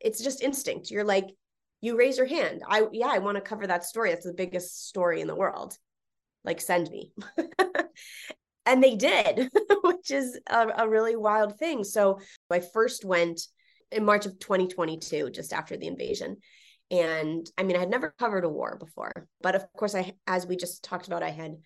it's 0.00 0.22
just 0.22 0.42
instinct. 0.42 0.90
You're 0.90 1.04
like 1.04 1.26
you 1.80 1.98
raise 1.98 2.16
your 2.16 2.26
hand. 2.26 2.62
I 2.66 2.86
yeah, 2.92 3.08
I 3.08 3.18
want 3.18 3.36
to 3.36 3.42
cover 3.42 3.66
that 3.66 3.84
story. 3.84 4.10
That's 4.10 4.24
the 4.24 4.32
biggest 4.32 4.88
story 4.88 5.20
in 5.20 5.26
the 5.26 5.34
world. 5.34 5.76
Like 6.44 6.60
send 6.60 6.88
me. 6.90 7.12
and 8.66 8.82
they 8.82 8.96
did 8.96 9.48
which 9.82 10.10
is 10.10 10.38
a, 10.48 10.68
a, 10.78 10.88
really 10.88 11.16
wild 11.16 11.58
thing. 11.58 11.84
So 11.84 12.20
i 12.50 12.60
first 12.60 13.04
went 13.04 13.42
in 13.90 14.04
march 14.04 14.26
of 14.26 14.38
2022 14.38 15.30
just 15.30 15.52
after 15.52 15.76
the 15.76 15.86
invasion. 15.86 16.36
And 16.90 17.48
i 17.58 17.62
mean 17.62 17.76
i 17.76 17.80
had 17.80 17.90
never 17.90 18.14
covered 18.18 18.44
a 18.44 18.48
war 18.48 18.76
before 18.78 19.28
but 19.40 19.54
of 19.54 19.64
course 19.76 19.94
i 19.94 20.12
as 20.26 20.46
we 20.46 20.56
just 20.56 20.84
talked 20.84 21.06
about 21.06 21.22
i 21.22 21.30
had 21.30 21.56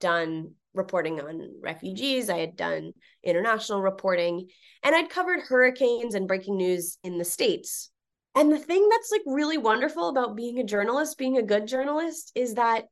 done 0.00 0.52
reporting 0.74 1.20
on 1.20 1.60
refugees. 1.62 2.28
I 2.28 2.38
had 2.38 2.56
done 2.56 2.92
international 3.22 3.82
reporting 3.82 4.48
and 4.82 4.94
i'd 4.94 5.10
covered 5.10 5.40
hurricanes 5.40 6.14
and 6.14 6.26
breaking 6.26 6.56
news 6.56 6.98
in 7.04 7.18
the 7.18 7.24
states. 7.24 7.90
And 8.34 8.50
the 8.50 8.58
thing 8.58 8.88
that's 8.88 9.10
like 9.12 9.22
really 9.26 9.58
wonderful 9.58 10.08
about 10.08 10.36
being 10.36 10.58
a 10.58 10.64
journalist, 10.64 11.18
being 11.18 11.36
a 11.36 11.42
good 11.42 11.66
journalist, 11.66 12.32
is 12.34 12.54
that 12.54 12.86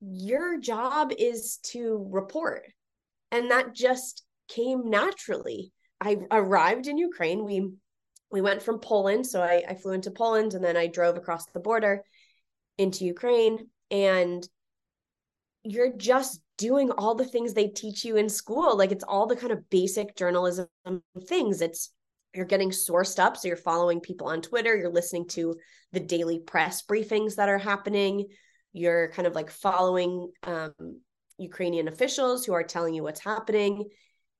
your 0.00 0.58
job 0.58 1.12
is 1.16 1.58
to 1.62 2.08
report. 2.10 2.66
And 3.30 3.50
that 3.50 3.74
just 3.74 4.24
came 4.48 4.90
naturally. 4.90 5.72
I 6.00 6.18
arrived 6.30 6.86
in 6.86 6.98
Ukraine. 6.98 7.44
We 7.44 7.70
we 8.30 8.40
went 8.40 8.62
from 8.62 8.78
Poland. 8.78 9.26
So 9.26 9.42
I, 9.42 9.62
I 9.68 9.74
flew 9.74 9.92
into 9.92 10.10
Poland 10.10 10.54
and 10.54 10.64
then 10.64 10.76
I 10.76 10.86
drove 10.86 11.16
across 11.16 11.46
the 11.46 11.60
border 11.60 12.04
into 12.78 13.04
Ukraine. 13.04 13.68
And 13.90 14.46
you're 15.64 15.96
just 15.96 16.40
doing 16.56 16.90
all 16.92 17.14
the 17.14 17.24
things 17.24 17.52
they 17.52 17.68
teach 17.68 18.04
you 18.04 18.16
in 18.16 18.28
school. 18.28 18.76
Like 18.76 18.92
it's 18.92 19.04
all 19.04 19.26
the 19.26 19.36
kind 19.36 19.52
of 19.52 19.68
basic 19.68 20.16
journalism 20.16 20.68
things. 21.26 21.60
It's 21.60 21.90
you're 22.34 22.46
getting 22.46 22.70
sourced 22.70 23.18
up. 23.18 23.36
So 23.36 23.48
you're 23.48 23.56
following 23.56 24.00
people 24.00 24.28
on 24.28 24.42
Twitter, 24.42 24.76
you're 24.76 24.92
listening 24.92 25.26
to 25.28 25.56
the 25.92 26.00
daily 26.00 26.38
press 26.38 26.82
briefings 26.82 27.36
that 27.36 27.48
are 27.48 27.58
happening. 27.58 28.28
You're 28.72 29.10
kind 29.10 29.26
of 29.26 29.34
like 29.34 29.50
following 29.50 30.30
um, 30.44 31.00
Ukrainian 31.40 31.88
officials 31.88 32.44
who 32.44 32.52
are 32.52 32.62
telling 32.62 32.94
you 32.94 33.02
what's 33.02 33.20
happening. 33.20 33.88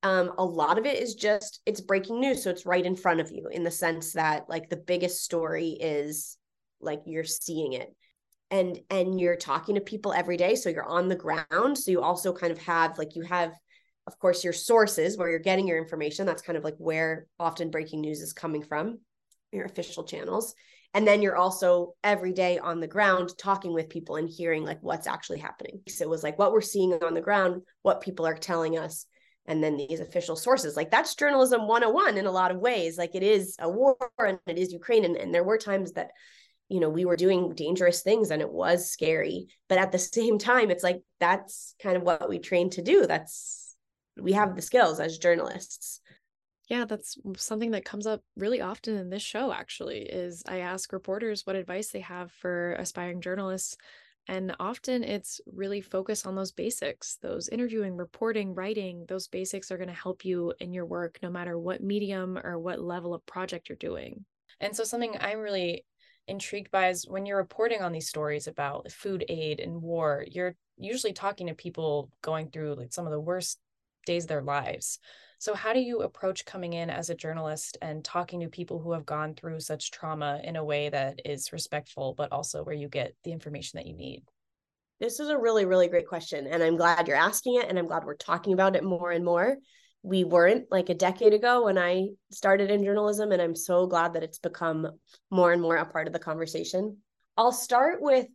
Um, 0.03 0.33
a 0.39 0.45
lot 0.45 0.79
of 0.79 0.87
it 0.87 1.03
is 1.03 1.15
just 1.15 1.61
it's 1.67 1.81
breaking 1.81 2.21
news, 2.21 2.43
so 2.43 2.51
it's 2.51 2.67
right 2.67 2.85
in 2.85 2.97
front 2.97 3.21
of 3.21 3.31
you 3.31 3.49
in 3.49 3.65
the 3.65 3.71
sense 3.71 4.13
that 4.15 4.49
like 4.49 4.69
the 4.69 4.77
biggest 4.77 5.23
story 5.23 5.71
is 5.81 6.39
like 6.81 7.01
you're 7.07 7.25
seeing 7.25 7.75
it. 7.75 7.95
And 8.51 8.81
and 8.91 9.21
you're 9.21 9.37
talking 9.37 9.77
to 9.77 9.81
people 9.81 10.13
every 10.13 10.37
day 10.37 10.57
so 10.57 10.71
you're 10.71 10.85
on 10.85 11.09
the 11.09 11.15
ground 11.15 11.79
so 11.79 11.91
you 11.91 12.03
also 12.03 12.33
kind 12.33 12.51
of 12.51 12.59
have 12.59 12.99
like 12.99 13.15
you 13.15 13.23
have 13.23 13.53
of 14.09 14.19
course 14.19 14.43
your 14.43 14.53
sources 14.53 15.17
where 15.17 15.31
you're 15.31 15.39
getting 15.39 15.69
your 15.69 15.79
information. 15.79 16.27
That's 16.27 16.43
kind 16.43 16.59
of 16.59 16.65
like 16.65 16.75
where 16.79 17.27
often 17.39 17.71
breaking 17.71 18.01
news 18.01 18.21
is 18.21 18.33
coming 18.33 18.63
from 18.63 18.99
your 19.53 19.67
official 19.67 20.05
channels 20.05 20.55
and 20.93 21.07
then 21.07 21.23
you're 21.23 21.37
also 21.37 21.95
every 22.03 22.33
day 22.33 22.59
on 22.59 22.81
the 22.81 22.87
ground 22.87 23.33
talking 23.39 23.73
with 23.73 23.89
people 23.89 24.17
and 24.17 24.29
hearing 24.29 24.65
like 24.65 24.79
what's 24.81 25.07
actually 25.07 25.39
happening. 25.39 25.81
So 25.89 26.05
it 26.05 26.11
was 26.11 26.23
like 26.23 26.39
what 26.39 26.53
we're 26.53 26.61
seeing 26.61 26.93
on 26.93 27.15
the 27.15 27.21
ground 27.21 27.63
what 27.83 28.01
people 28.01 28.27
are 28.27 28.35
telling 28.35 28.77
us 28.77 29.07
and 29.47 29.63
then 29.63 29.77
these 29.77 30.01
official 30.01 30.35
sources. 30.35 30.77
Like 30.77 30.91
that's 30.91 31.15
journalism 31.15 31.69
101 31.69 32.19
in 32.19 32.27
a 32.27 32.33
lot 32.33 32.51
of 32.51 32.59
ways. 32.59 32.99
Like 32.99 33.15
it 33.15 33.23
is 33.23 33.57
a 33.61 33.69
war 33.69 33.97
and 34.19 34.39
it 34.47 34.59
is 34.59 34.73
ukraine. 34.73 35.05
And, 35.05 35.17
and 35.17 35.33
there 35.33 35.45
were 35.45 35.59
times 35.59 35.93
that 35.93 36.11
you 36.69 36.81
know 36.81 36.89
we 36.89 37.05
were 37.05 37.17
doing 37.17 37.55
dangerous 37.55 38.03
things 38.03 38.33
and 38.33 38.43
it 38.43 38.51
was 38.51 38.91
scary. 38.91 39.47
But 39.69 39.79
at 39.79 39.93
the 39.93 39.99
same 39.99 40.39
time 40.39 40.73
it's 40.73 40.85
like 40.85 41.03
that's 41.21 41.77
kind 41.81 41.97
of 41.97 42.03
what 42.03 42.29
we 42.29 42.41
train 42.41 42.69
to 42.71 42.83
do. 42.83 43.07
That's 43.07 43.77
we 44.21 44.33
have 44.33 44.57
the 44.57 44.63
skills 44.63 44.99
as 44.99 45.19
journalists 45.19 46.00
yeah 46.71 46.87
that's 46.87 47.19
something 47.37 47.73
that 47.73 47.85
comes 47.85 48.07
up 48.07 48.23
really 48.37 48.63
often 48.63 48.97
in 48.97 49.11
this 49.11 49.23
show 49.23 49.53
actually 49.53 50.01
is 50.01 50.43
i 50.49 50.59
ask 50.61 50.93
reporters 50.93 51.47
what 51.47 51.57
advice 51.57 51.91
they 51.91 52.01
have 52.01 52.33
for 52.33 52.73
aspiring 52.79 53.21
journalists 53.21 53.77
and 54.29 54.55
often 54.61 55.03
it's 55.03 55.41
really 55.53 55.81
focused 55.81 56.27
on 56.27 56.35
those 56.35 56.53
basics 56.53 57.19
those 57.21 57.49
interviewing 57.49 57.97
reporting 57.97 58.55
writing 58.55 59.05
those 59.09 59.29
basics 59.29 59.71
are 59.71 59.77
going 59.77 59.89
to 59.89 59.95
help 59.95 60.25
you 60.25 60.55
in 60.61 60.73
your 60.73 60.87
work 60.87 61.19
no 61.23 61.29
matter 61.29 61.59
what 61.59 61.83
medium 61.83 62.39
or 62.39 62.59
what 62.59 62.81
level 62.81 63.13
of 63.13 63.27
project 63.27 63.69
you're 63.69 63.77
doing. 63.77 64.25
And 64.61 64.77
so 64.77 64.85
something 64.85 65.17
i'm 65.21 65.39
really 65.39 65.85
intrigued 66.31 66.71
by 66.71 66.89
is 66.89 67.07
when 67.07 67.27
you're 67.27 67.37
reporting 67.37 67.83
on 67.83 67.93
these 67.93 68.09
stories 68.09 68.47
about 68.47 68.91
food 68.91 69.25
aid 69.29 69.61
and 69.61 69.83
war, 69.83 70.25
you're 70.31 70.55
usually 70.79 71.13
talking 71.13 71.49
to 71.49 71.55
people 71.55 72.11
going 72.23 72.51
through 72.51 72.75
like 72.75 72.93
some 72.93 73.07
of 73.07 73.13
the 73.13 73.21
worst 73.21 73.59
days 74.07 74.25
of 74.25 74.29
their 74.29 74.43
lives. 74.43 74.99
So, 75.39 75.55
how 75.55 75.73
do 75.73 75.81
you 75.81 76.03
approach 76.03 76.45
coming 76.45 76.75
in 76.75 76.91
as 76.91 77.09
a 77.09 77.15
journalist 77.15 77.79
and 77.81 78.05
talking 78.05 78.41
to 78.41 78.49
people 78.49 78.79
who 78.79 78.93
have 78.93 79.07
gone 79.07 79.35
through 79.35 79.61
such 79.61 79.91
trauma 79.91 80.41
in 80.45 80.57
a 80.57 80.65
way 80.65 80.89
that 80.91 81.21
is 81.25 81.53
respectful, 81.53 82.15
but 82.17 82.33
also 82.33 82.63
where 82.63 82.75
you 82.75 82.89
get 82.89 83.15
the 83.25 83.33
information 83.33 83.79
that 83.79 83.87
you 83.87 83.97
need? 83.97 84.23
This 85.01 85.19
is 85.19 85.31
a 85.31 85.39
really, 85.39 85.65
really 85.65 85.89
great 85.89 86.07
question. 86.07 86.47
And 86.47 86.63
I'm 86.63 86.77
glad 86.77 87.09
you're 87.09 87.17
asking 87.17 87.55
it. 87.55 87.69
And 87.69 87.79
I'm 87.79 87.87
glad 87.87 88.05
we're 88.05 88.17
talking 88.17 88.53
about 88.53 88.77
it 88.77 88.85
more 88.85 89.11
and 89.11 89.25
more 89.25 89.57
we 90.03 90.25
weren't 90.25 90.71
like 90.71 90.89
a 90.89 90.95
decade 90.95 91.35
ago 91.35 91.65
when 91.65 91.77
I 91.77 92.09
started 92.31 92.71
in 92.71 92.85
journalism. 92.85 93.33
And 93.33 93.43
I'm 93.43 93.57
so 93.57 93.87
glad 93.87 94.15
that 94.15 94.23
it's 94.23 94.39
become 94.39 94.89
more 95.31 95.53
and 95.53 95.61
more 95.61 95.77
a 95.77 95.85
part 95.85 96.07
of 96.07 96.13
the 96.13 96.19
conversation. 96.19 96.99
I'll 97.37 97.53
start 97.53 98.01
with 98.01 98.27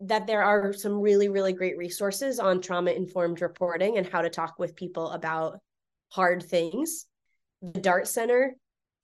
that 0.00 0.26
there 0.26 0.42
are 0.42 0.72
some 0.72 1.00
really, 1.00 1.28
really 1.28 1.52
great 1.52 1.78
resources 1.78 2.38
on 2.38 2.60
trauma 2.60 2.90
informed 2.90 3.40
reporting 3.40 3.96
and 3.98 4.06
how 4.06 4.22
to 4.22 4.30
talk 4.30 4.58
with 4.58 4.76
people 4.76 5.10
about 5.10 5.58
hard 6.10 6.42
things. 6.42 7.06
The 7.62 7.80
DART 7.80 8.06
Center 8.06 8.54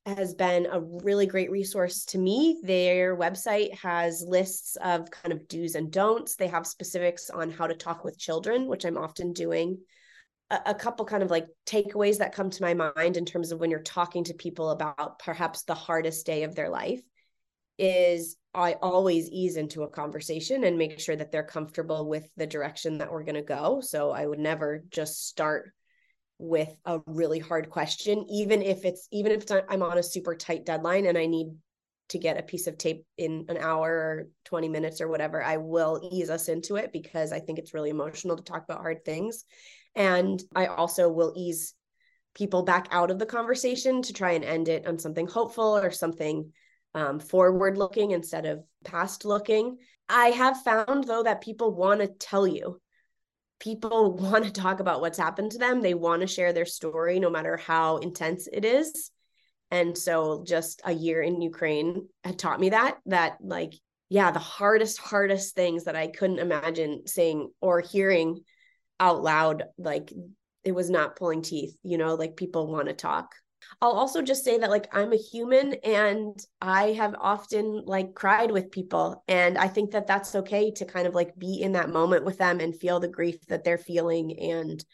has 0.05 0.35
been 0.35 0.67
a 0.67 0.81
really 0.81 1.27
great 1.27 1.51
resource 1.51 2.05
to 2.07 2.19
me. 2.19 2.61
Their 2.63 3.17
website 3.17 3.75
has 3.77 4.25
lists 4.27 4.77
of 4.77 5.11
kind 5.11 5.33
of 5.33 5.47
do's 5.49 5.77
and 5.77 5.91
don'ts. 5.91 6.37
They 6.37 6.49
have 6.49 6.67
specifics 6.67 7.31
on 7.31 7.51
how 7.51 7.69
to 7.69 7.75
talk 7.75 8.05
with 8.05 8.19
children, 8.19 8.67
which 8.67 8.85
I'm 8.85 8.99
often 8.99 9.33
doing 9.33 9.79
a, 10.67 10.75
couple 10.75 11.05
kind 11.05 11.23
of 11.23 11.31
like 11.31 11.47
takeaways 11.67 12.19
that 12.19 12.35
come 12.35 12.51
to 12.51 12.63
my 12.63 12.75
mind 12.75 13.17
in 13.17 13.25
terms 13.25 13.53
of 13.53 13.61
when 13.61 13.71
you're 13.71 13.81
talking 13.81 14.25
to 14.25 14.35
people 14.35 14.71
about 14.71 15.19
perhaps 15.19 15.63
the 15.63 15.75
hardest 15.75 16.27
day 16.27 16.43
of 16.43 16.55
their 16.55 16.69
life 16.69 17.01
is 17.83 18.37
I 18.55 18.75
always 18.75 19.29
ease 19.29 19.57
into 19.57 19.83
a 19.83 19.89
conversation 19.89 20.63
and 20.63 20.79
make 20.79 21.01
sure 21.01 21.17
that 21.17 21.33
they're 21.33 21.43
comfortable 21.43 22.09
with 22.09 22.29
the 22.37 22.47
direction 22.47 22.99
that 22.99 23.11
we're 23.11 23.25
going 23.25 23.35
to 23.35 23.43
go. 23.43 23.81
So 23.81 24.13
I 24.13 24.25
would 24.25 24.39
never 24.39 24.85
just 24.89 25.27
start 25.27 25.73
with 26.39 26.73
a 26.85 27.01
really 27.07 27.41
hard 27.41 27.71
question, 27.71 28.25
even 28.31 28.63
if 28.63 28.85
it's 28.85 29.09
even 29.11 29.33
if 29.33 29.45
I'm 29.69 29.83
on 29.83 29.99
a 29.99 30.03
super 30.03 30.37
tight 30.37 30.65
deadline 30.65 31.07
and 31.07 31.19
I 31.19 31.27
need 31.27 31.49
to 32.11 32.19
get 32.19 32.39
a 32.39 32.43
piece 32.43 32.69
of 32.69 32.79
tape 32.79 33.05
in 33.19 33.47
an 33.49 33.57
hour 33.57 33.91
or 33.91 34.29
20 34.45 34.69
minutes 34.69 35.01
or 35.01 35.09
whatever, 35.09 35.43
I 35.43 35.57
will 35.57 36.09
ease 36.13 36.31
us 36.31 36.49
into 36.49 36.77
it 36.77 36.93
because 36.93 37.33
I 37.33 37.41
think 37.41 37.59
it's 37.59 37.75
really 37.75 37.91
emotional 37.91 38.37
to 38.37 38.45
talk 38.45 38.63
about 38.65 38.81
hard 38.81 39.05
things. 39.05 39.45
And 39.97 40.41
I 40.55 40.67
also 40.67 41.09
will 41.09 41.33
ease 41.37 41.75
people 42.35 42.63
back 42.63 42.87
out 42.93 43.11
of 43.11 43.19
the 43.19 43.27
conversation 43.27 44.03
to 44.03 44.13
try 44.13 44.33
and 44.33 44.45
end 44.45 44.69
it 44.69 44.87
on 44.87 44.99
something 44.99 45.27
hopeful 45.27 45.77
or 45.77 45.91
something 45.91 46.53
um, 46.95 47.19
forward 47.19 47.79
looking 47.79 48.11
instead 48.11 48.47
of 48.47 48.65
past 48.85 49.25
looking. 49.25 49.79
I 50.09 50.27
have 50.27 50.63
found 50.63 51.05
though 51.05 51.23
that 51.23 51.41
people 51.41 51.75
want 51.75 52.01
to 52.01 52.09
tell 52.09 52.47
you. 52.47 52.81
People 53.61 54.13
want 54.17 54.45
to 54.45 54.53
talk 54.53 54.81
about 54.81 55.01
what's 55.01 55.19
happened 55.19 55.53
to 55.53 55.59
them. 55.59 55.81
They 55.81 55.95
want 55.95 56.23
to 56.23 56.27
share 56.27 56.53
their 56.53 56.67
story, 56.67 57.19
no 57.19 57.31
matter 57.31 57.57
how 57.57 57.99
intense 57.99 58.49
it 58.53 58.65
is. 58.65 59.11
And 59.71 59.97
so, 59.97 60.45
just 60.47 60.83
a 60.85 60.93
year 60.93 61.23
in 61.23 61.41
Ukraine 61.41 62.09
had 62.25 62.39
taught 62.39 62.61
me 62.61 62.71
that, 62.71 62.99
that 63.07 63.39
like, 63.41 63.73
yeah, 64.11 64.31
the 64.31 64.39
hardest, 64.39 64.99
hardest 64.99 65.55
things 65.55 65.85
that 65.85 65.97
I 65.97 66.09
couldn't 66.09 66.41
imagine 66.41 67.07
saying 67.07 67.51
or 67.63 67.81
hearing 67.81 68.41
out 69.03 69.21
loud 69.21 69.65
like 69.79 70.13
it 70.63 70.73
was 70.73 70.89
not 70.89 71.17
pulling 71.17 71.43
teeth 71.43 71.77
you 71.83 71.99
know 71.99 72.15
like 72.15 72.37
people 72.37 72.71
want 72.71 72.87
to 72.87 72.95
talk 72.95 73.35
i'll 73.81 73.93
also 73.93 74.23
just 74.23 74.45
say 74.45 74.59
that 74.59 74.71
like 74.71 74.89
i'm 74.95 75.13
a 75.13 75.17
human 75.17 75.75
and 75.85 76.45
i 76.61 76.93
have 76.93 77.15
often 77.21 77.83
like 77.87 78.15
cried 78.15 78.51
with 78.51 78.71
people 78.71 79.23
and 79.29 79.57
i 79.59 79.69
think 79.69 79.91
that 79.93 80.07
that's 80.07 80.35
okay 80.35 80.71
to 80.71 80.85
kind 80.85 81.07
of 81.07 81.15
like 81.15 81.37
be 81.37 81.61
in 81.61 81.73
that 81.73 81.91
moment 81.91 82.25
with 82.25 82.39
them 82.39 82.61
and 82.61 82.77
feel 82.79 83.01
the 83.01 83.09
grief 83.09 83.47
that 83.47 83.65
they're 83.65 83.79
feeling 83.79 84.39
and 84.39 84.85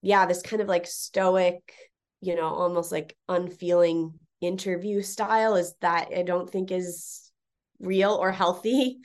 yeah 0.00 0.26
this 0.26 0.42
kind 0.42 0.62
of 0.62 0.68
like 0.68 0.86
stoic 0.86 1.74
you 2.20 2.34
know 2.34 2.48
almost 2.48 2.92
like 2.92 3.16
unfeeling 3.28 4.12
interview 4.40 5.02
style 5.02 5.54
is 5.54 5.74
that 5.80 6.08
i 6.16 6.22
don't 6.22 6.50
think 6.50 6.70
is 6.70 7.30
real 7.78 8.12
or 8.12 8.32
healthy 8.32 8.98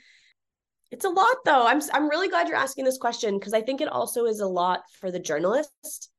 it's 0.90 1.04
a 1.04 1.10
lot 1.10 1.36
though. 1.44 1.66
I'm 1.66 1.82
I'm 1.92 2.08
really 2.08 2.28
glad 2.28 2.48
you're 2.48 2.56
asking 2.56 2.84
this 2.84 2.98
question 2.98 3.38
because 3.38 3.52
I 3.52 3.60
think 3.60 3.80
it 3.80 3.88
also 3.88 4.24
is 4.24 4.40
a 4.40 4.46
lot 4.46 4.80
for 5.00 5.10
the 5.10 5.20
journalist. 5.20 6.10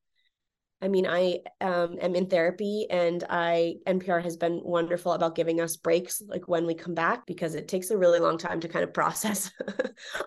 I 0.82 0.88
mean, 0.88 1.06
I 1.06 1.40
um, 1.60 1.98
am 2.00 2.14
in 2.14 2.26
therapy, 2.26 2.86
and 2.90 3.22
I 3.28 3.76
NPR 3.86 4.22
has 4.22 4.36
been 4.36 4.60
wonderful 4.64 5.12
about 5.12 5.34
giving 5.34 5.60
us 5.60 5.76
breaks, 5.76 6.22
like 6.26 6.48
when 6.48 6.66
we 6.66 6.74
come 6.74 6.94
back, 6.94 7.26
because 7.26 7.54
it 7.54 7.68
takes 7.68 7.90
a 7.90 7.98
really 7.98 8.18
long 8.18 8.38
time 8.38 8.60
to 8.60 8.68
kind 8.68 8.82
of 8.82 8.94
process 8.94 9.50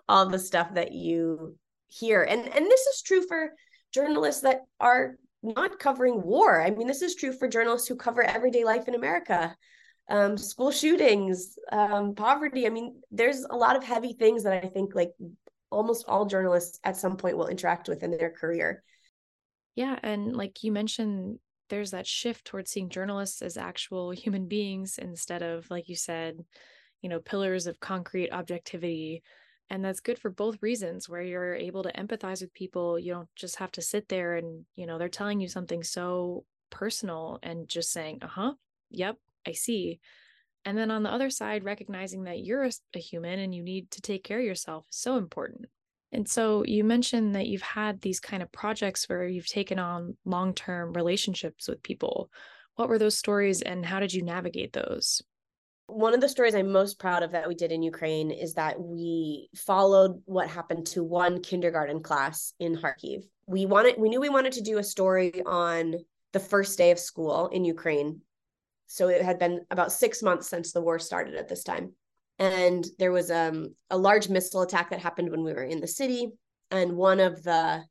all 0.07 0.27
the 0.27 0.39
stuff 0.39 0.73
that 0.75 0.91
you 0.91 1.55
hear, 1.87 2.23
and 2.23 2.41
and 2.41 2.65
this 2.65 2.81
is 2.81 3.01
true 3.01 3.25
for 3.27 3.53
journalists 3.93 4.41
that 4.41 4.61
are 4.79 5.15
not 5.41 5.79
covering 5.79 6.21
war. 6.21 6.61
I 6.61 6.69
mean, 6.69 6.87
this 6.87 7.01
is 7.01 7.15
true 7.15 7.33
for 7.33 7.47
journalists 7.47 7.87
who 7.87 7.95
cover 7.95 8.23
everyday 8.23 8.63
life 8.63 8.87
in 8.87 8.95
America 8.95 9.55
um, 10.09 10.37
school 10.37 10.71
shootings, 10.71 11.57
um, 11.71 12.15
poverty. 12.15 12.65
I 12.65 12.69
mean, 12.69 13.01
there's 13.11 13.45
a 13.49 13.55
lot 13.55 13.75
of 13.75 13.83
heavy 13.83 14.13
things 14.13 14.43
that 14.43 14.63
I 14.63 14.67
think 14.67 14.95
like 14.95 15.11
almost 15.71 16.05
all 16.07 16.25
journalists 16.25 16.79
at 16.83 16.97
some 16.97 17.17
point 17.17 17.37
will 17.37 17.47
interact 17.47 17.87
with 17.87 18.03
in 18.03 18.11
their 18.11 18.31
career. 18.31 18.83
Yeah. 19.75 19.97
And 20.03 20.35
like 20.35 20.63
you 20.63 20.71
mentioned, 20.71 21.39
there's 21.69 21.91
that 21.91 22.05
shift 22.07 22.45
towards 22.45 22.71
seeing 22.71 22.89
journalists 22.89 23.41
as 23.41 23.57
actual 23.57 24.11
human 24.11 24.47
beings 24.47 24.99
instead 24.99 25.41
of, 25.41 25.69
like 25.71 25.89
you 25.89 25.95
said, 25.95 26.45
you 27.01 27.09
know, 27.09 27.19
pillars 27.19 27.67
of 27.67 27.79
concrete 27.79 28.31
objectivity. 28.31 29.23
And 29.69 29.83
that's 29.83 30.01
good 30.01 30.19
for 30.19 30.29
both 30.29 30.61
reasons, 30.61 31.09
where 31.09 31.21
you're 31.23 31.55
able 31.55 31.83
to 31.83 31.91
empathize 31.93 32.41
with 32.41 32.53
people. 32.53 32.99
You 32.99 33.13
don't 33.13 33.29
just 33.35 33.55
have 33.55 33.71
to 33.71 33.81
sit 33.81 34.07
there 34.09 34.35
and, 34.35 34.65
you 34.75 34.85
know, 34.85 34.97
they're 34.99 35.09
telling 35.09 35.39
you 35.39 35.47
something 35.47 35.83
so 35.83 36.45
personal 36.69 37.39
and 37.41 37.67
just 37.67 37.91
saying, 37.91 38.19
uh 38.21 38.27
huh, 38.27 38.53
yep, 38.91 39.17
I 39.47 39.53
see. 39.53 39.99
And 40.65 40.77
then 40.77 40.91
on 40.91 41.03
the 41.03 41.11
other 41.11 41.29
side, 41.29 41.63
recognizing 41.63 42.23
that 42.25 42.43
you're 42.43 42.63
a, 42.63 42.71
a 42.93 42.99
human 42.99 43.39
and 43.39 43.55
you 43.55 43.63
need 43.63 43.89
to 43.91 44.01
take 44.01 44.23
care 44.23 44.39
of 44.39 44.45
yourself 44.45 44.85
is 44.91 44.97
so 44.97 45.17
important. 45.17 45.65
And 46.13 46.29
so 46.29 46.63
you 46.63 46.83
mentioned 46.83 47.35
that 47.35 47.47
you've 47.47 47.63
had 47.63 47.99
these 47.99 48.19
kind 48.19 48.43
of 48.43 48.51
projects 48.51 49.09
where 49.09 49.27
you've 49.27 49.47
taken 49.47 49.79
on 49.79 50.15
long 50.25 50.53
term 50.53 50.93
relationships 50.93 51.67
with 51.67 51.81
people. 51.81 52.29
What 52.75 52.87
were 52.87 52.99
those 52.99 53.17
stories 53.17 53.63
and 53.63 53.83
how 53.83 53.99
did 53.99 54.13
you 54.13 54.21
navigate 54.21 54.73
those? 54.73 55.23
One 55.87 56.13
of 56.13 56.21
the 56.21 56.29
stories 56.29 56.55
I'm 56.55 56.71
most 56.71 56.99
proud 56.99 57.23
of 57.23 57.31
that 57.31 57.47
we 57.47 57.55
did 57.55 57.71
in 57.71 57.83
Ukraine 57.83 58.31
is 58.31 58.53
that 58.53 58.79
we 58.79 59.49
followed 59.55 60.21
what 60.25 60.47
happened 60.47 60.85
to 60.87 61.03
one 61.03 61.41
kindergarten 61.41 62.01
class 62.01 62.53
in 62.59 62.77
Kharkiv. 62.77 63.23
We 63.47 63.65
wanted 63.65 63.95
we 63.97 64.09
knew 64.09 64.21
we 64.21 64.29
wanted 64.29 64.53
to 64.53 64.61
do 64.61 64.77
a 64.77 64.83
story 64.83 65.41
on 65.45 65.95
the 66.31 66.39
first 66.39 66.77
day 66.77 66.91
of 66.91 66.99
school 66.99 67.47
in 67.47 67.65
Ukraine. 67.65 68.21
So 68.87 69.09
it 69.09 69.23
had 69.23 69.39
been 69.39 69.65
about 69.71 69.91
6 69.91 70.23
months 70.23 70.47
since 70.47 70.71
the 70.71 70.81
war 70.81 70.99
started 70.99 71.35
at 71.35 71.49
this 71.49 71.63
time. 71.63 71.93
And 72.39 72.85
there 72.99 73.11
was 73.11 73.31
um, 73.31 73.75
a 73.89 73.97
large 73.97 74.29
missile 74.29 74.61
attack 74.61 74.89
that 74.89 74.99
happened 74.99 75.29
when 75.29 75.43
we 75.43 75.53
were 75.53 75.63
in 75.63 75.79
the 75.79 75.87
city. 75.87 76.29
And 76.71 76.97
one 76.97 77.19
of 77.19 77.43
the 77.43 77.83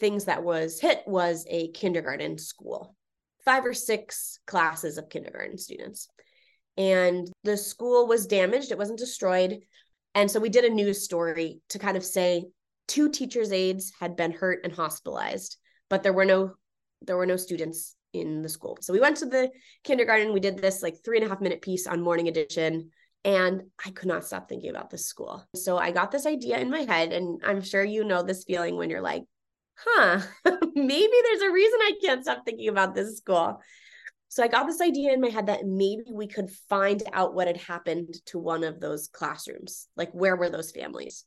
things 0.00 0.24
that 0.24 0.42
was 0.42 0.80
hit 0.80 1.02
was 1.06 1.46
a 1.48 1.70
kindergarten 1.72 2.38
school. 2.38 2.96
Five 3.44 3.64
or 3.64 3.74
six 3.74 4.38
classes 4.46 4.98
of 4.98 5.10
kindergarten 5.10 5.58
students. 5.58 6.08
And 6.76 7.30
the 7.44 7.56
school 7.56 8.06
was 8.08 8.26
damaged. 8.26 8.72
It 8.72 8.78
wasn't 8.78 8.98
destroyed. 8.98 9.60
And 10.14 10.30
so 10.30 10.40
we 10.40 10.48
did 10.48 10.64
a 10.64 10.70
news 10.70 11.04
story 11.04 11.60
to 11.68 11.78
kind 11.78 11.96
of 11.96 12.04
say 12.04 12.44
two 12.88 13.10
teachers 13.10 13.52
aides 13.52 13.92
had 14.00 14.16
been 14.16 14.32
hurt 14.32 14.60
and 14.64 14.72
hospitalized 14.72 15.56
but 15.88 16.02
there 16.02 16.12
were 16.12 16.24
no 16.24 16.52
there 17.02 17.16
were 17.16 17.26
no 17.26 17.36
students 17.36 17.94
in 18.12 18.42
the 18.42 18.48
school. 18.48 18.78
So 18.80 18.92
we 18.92 19.00
went 19.00 19.18
to 19.18 19.26
the 19.26 19.50
kindergarten. 19.82 20.32
We 20.32 20.40
did 20.40 20.58
this 20.58 20.82
like 20.82 20.96
three 21.04 21.18
and 21.18 21.26
a 21.26 21.28
half 21.28 21.40
minute 21.40 21.60
piece 21.62 21.86
on 21.86 22.00
morning 22.00 22.28
edition 22.28 22.90
and 23.24 23.62
i 23.84 23.90
could 23.90 24.08
not 24.08 24.24
stop 24.24 24.48
thinking 24.48 24.70
about 24.70 24.90
this 24.90 25.06
school 25.06 25.44
so 25.54 25.76
i 25.76 25.90
got 25.90 26.10
this 26.10 26.26
idea 26.26 26.58
in 26.58 26.70
my 26.70 26.80
head 26.80 27.12
and 27.12 27.40
i'm 27.44 27.62
sure 27.62 27.84
you 27.84 28.04
know 28.04 28.22
this 28.22 28.44
feeling 28.44 28.76
when 28.76 28.90
you're 28.90 29.00
like 29.00 29.24
huh 29.76 30.20
maybe 30.74 31.14
there's 31.24 31.42
a 31.42 31.50
reason 31.50 31.80
i 31.80 31.92
can't 32.02 32.22
stop 32.22 32.44
thinking 32.44 32.68
about 32.68 32.94
this 32.94 33.16
school 33.16 33.60
so 34.34 34.42
I 34.42 34.48
got 34.48 34.66
this 34.66 34.80
idea 34.80 35.12
in 35.12 35.20
my 35.20 35.28
head 35.28 35.46
that 35.46 35.64
maybe 35.64 36.02
we 36.12 36.26
could 36.26 36.50
find 36.68 37.00
out 37.12 37.34
what 37.34 37.46
had 37.46 37.56
happened 37.56 38.16
to 38.26 38.38
one 38.40 38.64
of 38.64 38.80
those 38.80 39.06
classrooms. 39.06 39.86
Like, 39.94 40.10
where 40.10 40.34
were 40.34 40.50
those 40.50 40.72
families? 40.72 41.24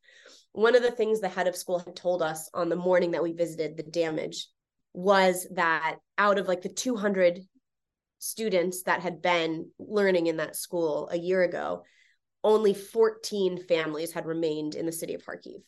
One 0.52 0.76
of 0.76 0.82
the 0.82 0.92
things 0.92 1.22
the 1.22 1.30
head 1.30 1.48
of 1.48 1.56
school 1.56 1.80
had 1.80 1.96
told 1.96 2.22
us 2.22 2.50
on 2.54 2.68
the 2.68 2.76
morning 2.76 3.12
that 3.12 3.24
we 3.24 3.32
visited 3.32 3.78
the 3.78 3.84
damage 3.84 4.50
was 4.92 5.48
that 5.52 6.00
out 6.18 6.38
of 6.38 6.50
like 6.50 6.64
the 6.64 6.68
200 6.68 7.40
students 8.20 8.84
that 8.84 9.02
had 9.02 9.22
been 9.22 9.70
learning 9.80 10.28
in 10.28 10.38
that 10.38 10.56
school 10.56 11.10
a 11.12 11.18
year 11.18 11.44
ago, 11.44 11.84
only 12.44 12.74
14 12.74 13.64
families 13.64 14.12
had 14.12 14.26
remained 14.26 14.76
in 14.76 14.86
the 14.86 14.92
city 14.92 15.14
of 15.14 15.24
Kharkiv. 15.24 15.62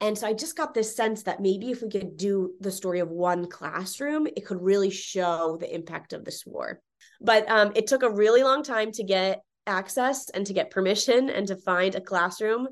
And 0.00 0.16
so 0.16 0.26
I 0.26 0.34
just 0.34 0.56
got 0.56 0.74
this 0.74 0.94
sense 0.94 1.22
that 1.22 1.40
maybe 1.40 1.70
if 1.70 1.82
we 1.82 1.88
could 1.88 2.16
do 2.16 2.52
the 2.60 2.70
story 2.70 3.00
of 3.00 3.08
one 3.08 3.48
classroom, 3.48 4.26
it 4.26 4.44
could 4.44 4.60
really 4.60 4.90
show 4.90 5.56
the 5.58 5.74
impact 5.74 6.12
of 6.12 6.24
this 6.24 6.44
war. 6.44 6.80
But 7.20 7.48
um, 7.50 7.72
it 7.74 7.86
took 7.86 8.02
a 8.02 8.10
really 8.10 8.42
long 8.42 8.62
time 8.62 8.92
to 8.92 9.04
get 9.04 9.40
access 9.66 10.28
and 10.30 10.46
to 10.46 10.52
get 10.52 10.70
permission 10.70 11.30
and 11.30 11.46
to 11.46 11.56
find 11.56 11.94
a 11.94 12.00
classroom. 12.00 12.68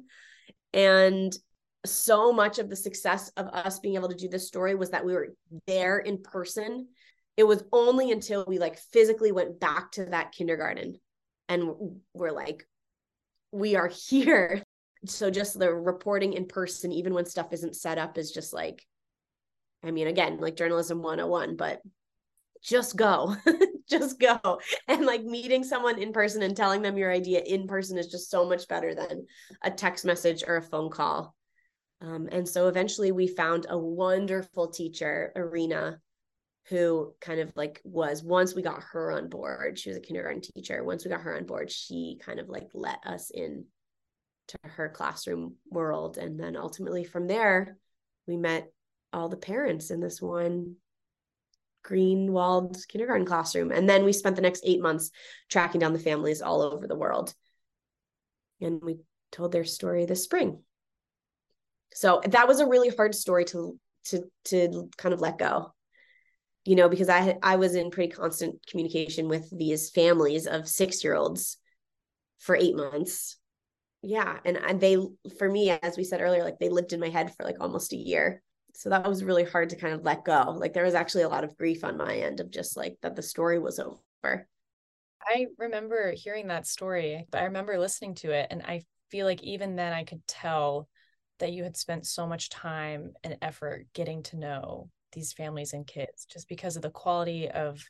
And 0.74 1.36
so 1.86 2.32
much 2.32 2.58
of 2.58 2.68
the 2.68 2.76
success 2.76 3.30
of 3.36 3.46
us 3.48 3.78
being 3.78 3.94
able 3.94 4.08
to 4.08 4.14
do 4.14 4.28
this 4.28 4.46
story 4.46 4.74
was 4.74 4.90
that 4.90 5.04
we 5.04 5.14
were 5.14 5.28
there 5.66 5.98
in 5.98 6.22
person. 6.22 6.88
It 7.36 7.44
was 7.44 7.64
only 7.72 8.10
until 8.10 8.44
we 8.46 8.58
like 8.58 8.78
physically 8.78 9.32
went 9.32 9.60
back 9.60 9.92
to 9.92 10.06
that 10.06 10.32
kindergarten 10.32 11.00
and 11.48 11.70
we're 12.12 12.30
like, 12.30 12.66
we 13.50 13.76
are 13.76 13.88
here. 13.88 14.62
So 15.06 15.30
just 15.30 15.58
the 15.58 15.72
reporting 15.72 16.32
in 16.32 16.46
person 16.46 16.92
even 16.92 17.12
when 17.12 17.26
stuff 17.26 17.52
isn't 17.52 17.76
set 17.76 17.98
up 17.98 18.16
is 18.16 18.30
just 18.30 18.54
like 18.54 18.82
i 19.82 19.90
mean 19.90 20.06
again 20.06 20.38
like 20.38 20.56
journalism 20.56 21.02
101 21.02 21.56
but 21.56 21.82
just 22.62 22.96
go 22.96 23.36
just 23.88 24.18
go. 24.18 24.60
And 24.88 25.04
like 25.06 25.24
meeting 25.24 25.64
someone 25.64 26.00
in 26.00 26.12
person 26.12 26.42
and 26.42 26.56
telling 26.56 26.82
them 26.82 26.96
your 26.96 27.12
idea 27.12 27.40
in 27.40 27.66
person 27.66 27.98
is 27.98 28.08
just 28.08 28.30
so 28.30 28.48
much 28.48 28.68
better 28.68 28.94
than 28.94 29.26
a 29.62 29.70
text 29.70 30.04
message 30.04 30.44
or 30.46 30.56
a 30.56 30.62
phone 30.62 30.90
call. 30.90 31.34
Um, 32.00 32.28
and 32.30 32.48
so 32.48 32.68
eventually 32.68 33.12
we 33.12 33.26
found 33.26 33.66
a 33.68 33.78
wonderful 33.78 34.68
teacher 34.68 35.32
Irina 35.36 36.00
who 36.68 37.14
kind 37.20 37.40
of 37.40 37.52
like 37.56 37.80
was 37.84 38.22
once 38.22 38.54
we 38.54 38.62
got 38.62 38.82
her 38.92 39.12
on 39.12 39.28
board 39.28 39.78
she 39.78 39.90
was 39.90 39.98
a 39.98 40.00
kindergarten 40.00 40.40
teacher 40.40 40.82
once 40.82 41.04
we 41.04 41.10
got 41.10 41.20
her 41.20 41.36
on 41.36 41.44
board 41.44 41.70
she 41.70 42.18
kind 42.24 42.40
of 42.40 42.48
like 42.48 42.68
let 42.72 42.98
us 43.04 43.30
in 43.30 43.64
to 44.48 44.58
her 44.62 44.88
classroom 44.88 45.54
world. 45.70 46.18
And 46.18 46.38
then 46.38 46.56
ultimately 46.56 47.04
from 47.04 47.26
there, 47.26 47.76
we 48.26 48.36
met 48.36 48.72
all 49.12 49.28
the 49.28 49.36
parents 49.36 49.90
in 49.90 50.00
this 50.00 50.20
one 50.20 50.76
green 51.82 52.32
walled 52.32 52.76
kindergarten 52.88 53.26
classroom. 53.26 53.70
And 53.70 53.88
then 53.88 54.04
we 54.04 54.12
spent 54.12 54.36
the 54.36 54.42
next 54.42 54.62
eight 54.64 54.80
months 54.80 55.10
tracking 55.50 55.80
down 55.80 55.92
the 55.92 55.98
families 55.98 56.42
all 56.42 56.62
over 56.62 56.86
the 56.86 56.96
world. 56.96 57.34
And 58.60 58.80
we 58.82 58.98
told 59.32 59.52
their 59.52 59.64
story 59.64 60.06
this 60.06 60.24
spring. 60.24 60.62
So 61.92 62.22
that 62.26 62.48
was 62.48 62.60
a 62.60 62.66
really 62.66 62.88
hard 62.88 63.14
story 63.14 63.44
to 63.46 63.78
to 64.06 64.24
to 64.46 64.90
kind 64.96 65.12
of 65.14 65.20
let 65.20 65.38
go. 65.38 65.72
You 66.64 66.76
know, 66.76 66.88
because 66.88 67.08
I 67.08 67.36
I 67.42 67.56
was 67.56 67.74
in 67.74 67.90
pretty 67.90 68.12
constant 68.12 68.66
communication 68.66 69.28
with 69.28 69.50
these 69.56 69.90
families 69.90 70.46
of 70.46 70.68
6-year-olds 70.68 71.58
for 72.38 72.56
8 72.56 72.76
months. 72.76 73.36
Yeah 74.02 74.38
and, 74.44 74.58
and 74.58 74.80
they 74.80 74.96
for 75.38 75.48
me 75.48 75.70
as 75.70 75.96
we 75.96 76.04
said 76.04 76.20
earlier 76.20 76.44
like 76.44 76.58
they 76.58 76.68
lived 76.68 76.92
in 76.92 77.00
my 77.00 77.08
head 77.08 77.34
for 77.34 77.44
like 77.44 77.56
almost 77.60 77.92
a 77.92 77.96
year. 77.96 78.42
So 78.74 78.90
that 78.90 79.08
was 79.08 79.24
really 79.24 79.44
hard 79.44 79.70
to 79.70 79.76
kind 79.76 79.94
of 79.94 80.02
let 80.04 80.24
go. 80.24 80.56
Like 80.58 80.72
there 80.72 80.84
was 80.84 80.94
actually 80.94 81.22
a 81.22 81.28
lot 81.28 81.44
of 81.44 81.56
grief 81.56 81.84
on 81.84 81.96
my 81.96 82.16
end 82.16 82.40
of 82.40 82.50
just 82.50 82.76
like 82.76 82.96
that 83.02 83.14
the 83.16 83.22
story 83.22 83.58
was 83.58 83.78
over. 83.78 84.48
I 85.26 85.46
remember 85.58 86.12
hearing 86.12 86.48
that 86.48 86.66
story 86.66 87.26
but 87.30 87.40
i 87.40 87.44
remember 87.44 87.78
listening 87.78 88.14
to 88.14 88.30
it 88.30 88.46
and 88.50 88.62
i 88.62 88.84
feel 89.10 89.26
like 89.26 89.42
even 89.42 89.76
then 89.76 89.92
i 89.92 90.04
could 90.04 90.26
tell 90.26 90.88
that 91.38 91.52
you 91.52 91.62
had 91.62 91.76
spent 91.76 92.06
so 92.06 92.26
much 92.26 92.50
time 92.50 93.12
and 93.22 93.38
effort 93.40 93.86
getting 93.94 94.22
to 94.24 94.36
know 94.36 94.90
these 95.14 95.32
families 95.32 95.72
and 95.72 95.86
kids 95.86 96.26
just 96.26 96.48
because 96.48 96.76
of 96.76 96.82
the 96.82 96.90
quality 96.90 97.48
of 97.48 97.82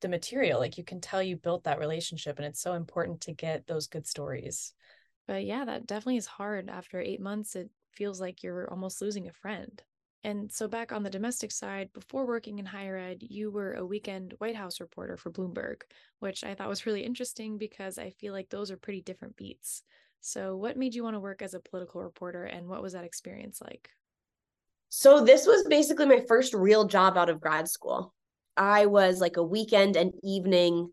the 0.00 0.08
material 0.08 0.58
like 0.58 0.76
you 0.76 0.84
can 0.84 1.00
tell 1.00 1.22
you 1.22 1.36
built 1.36 1.64
that 1.64 1.78
relationship 1.78 2.38
and 2.38 2.46
it's 2.46 2.60
so 2.60 2.74
important 2.74 3.20
to 3.20 3.32
get 3.32 3.66
those 3.66 3.86
good 3.86 4.06
stories 4.06 4.74
but 5.26 5.44
yeah, 5.44 5.64
that 5.64 5.86
definitely 5.86 6.18
is 6.18 6.26
hard. 6.26 6.68
After 6.68 7.00
eight 7.00 7.20
months, 7.20 7.56
it 7.56 7.70
feels 7.92 8.20
like 8.20 8.42
you're 8.42 8.70
almost 8.70 9.00
losing 9.00 9.28
a 9.28 9.32
friend. 9.32 9.82
And 10.22 10.50
so, 10.50 10.68
back 10.68 10.90
on 10.92 11.02
the 11.02 11.10
domestic 11.10 11.52
side, 11.52 11.92
before 11.92 12.26
working 12.26 12.58
in 12.58 12.66
higher 12.66 12.96
ed, 12.96 13.18
you 13.22 13.50
were 13.50 13.74
a 13.74 13.84
weekend 13.84 14.34
White 14.38 14.56
House 14.56 14.80
reporter 14.80 15.16
for 15.16 15.30
Bloomberg, 15.30 15.82
which 16.18 16.44
I 16.44 16.54
thought 16.54 16.68
was 16.68 16.86
really 16.86 17.04
interesting 17.04 17.58
because 17.58 17.98
I 17.98 18.10
feel 18.10 18.32
like 18.32 18.48
those 18.48 18.70
are 18.70 18.78
pretty 18.78 19.02
different 19.02 19.36
beats. 19.36 19.82
So, 20.20 20.56
what 20.56 20.78
made 20.78 20.94
you 20.94 21.04
want 21.04 21.14
to 21.14 21.20
work 21.20 21.42
as 21.42 21.52
a 21.52 21.60
political 21.60 22.02
reporter, 22.02 22.44
and 22.44 22.68
what 22.68 22.82
was 22.82 22.94
that 22.94 23.04
experience 23.04 23.60
like? 23.60 23.90
So, 24.96 25.24
this 25.24 25.44
was 25.44 25.66
basically 25.68 26.06
my 26.06 26.20
first 26.28 26.54
real 26.54 26.84
job 26.84 27.18
out 27.18 27.28
of 27.28 27.40
grad 27.40 27.66
school. 27.66 28.14
I 28.56 28.86
was 28.86 29.20
like 29.20 29.36
a 29.36 29.42
weekend 29.42 29.96
and 29.96 30.12
evening 30.22 30.92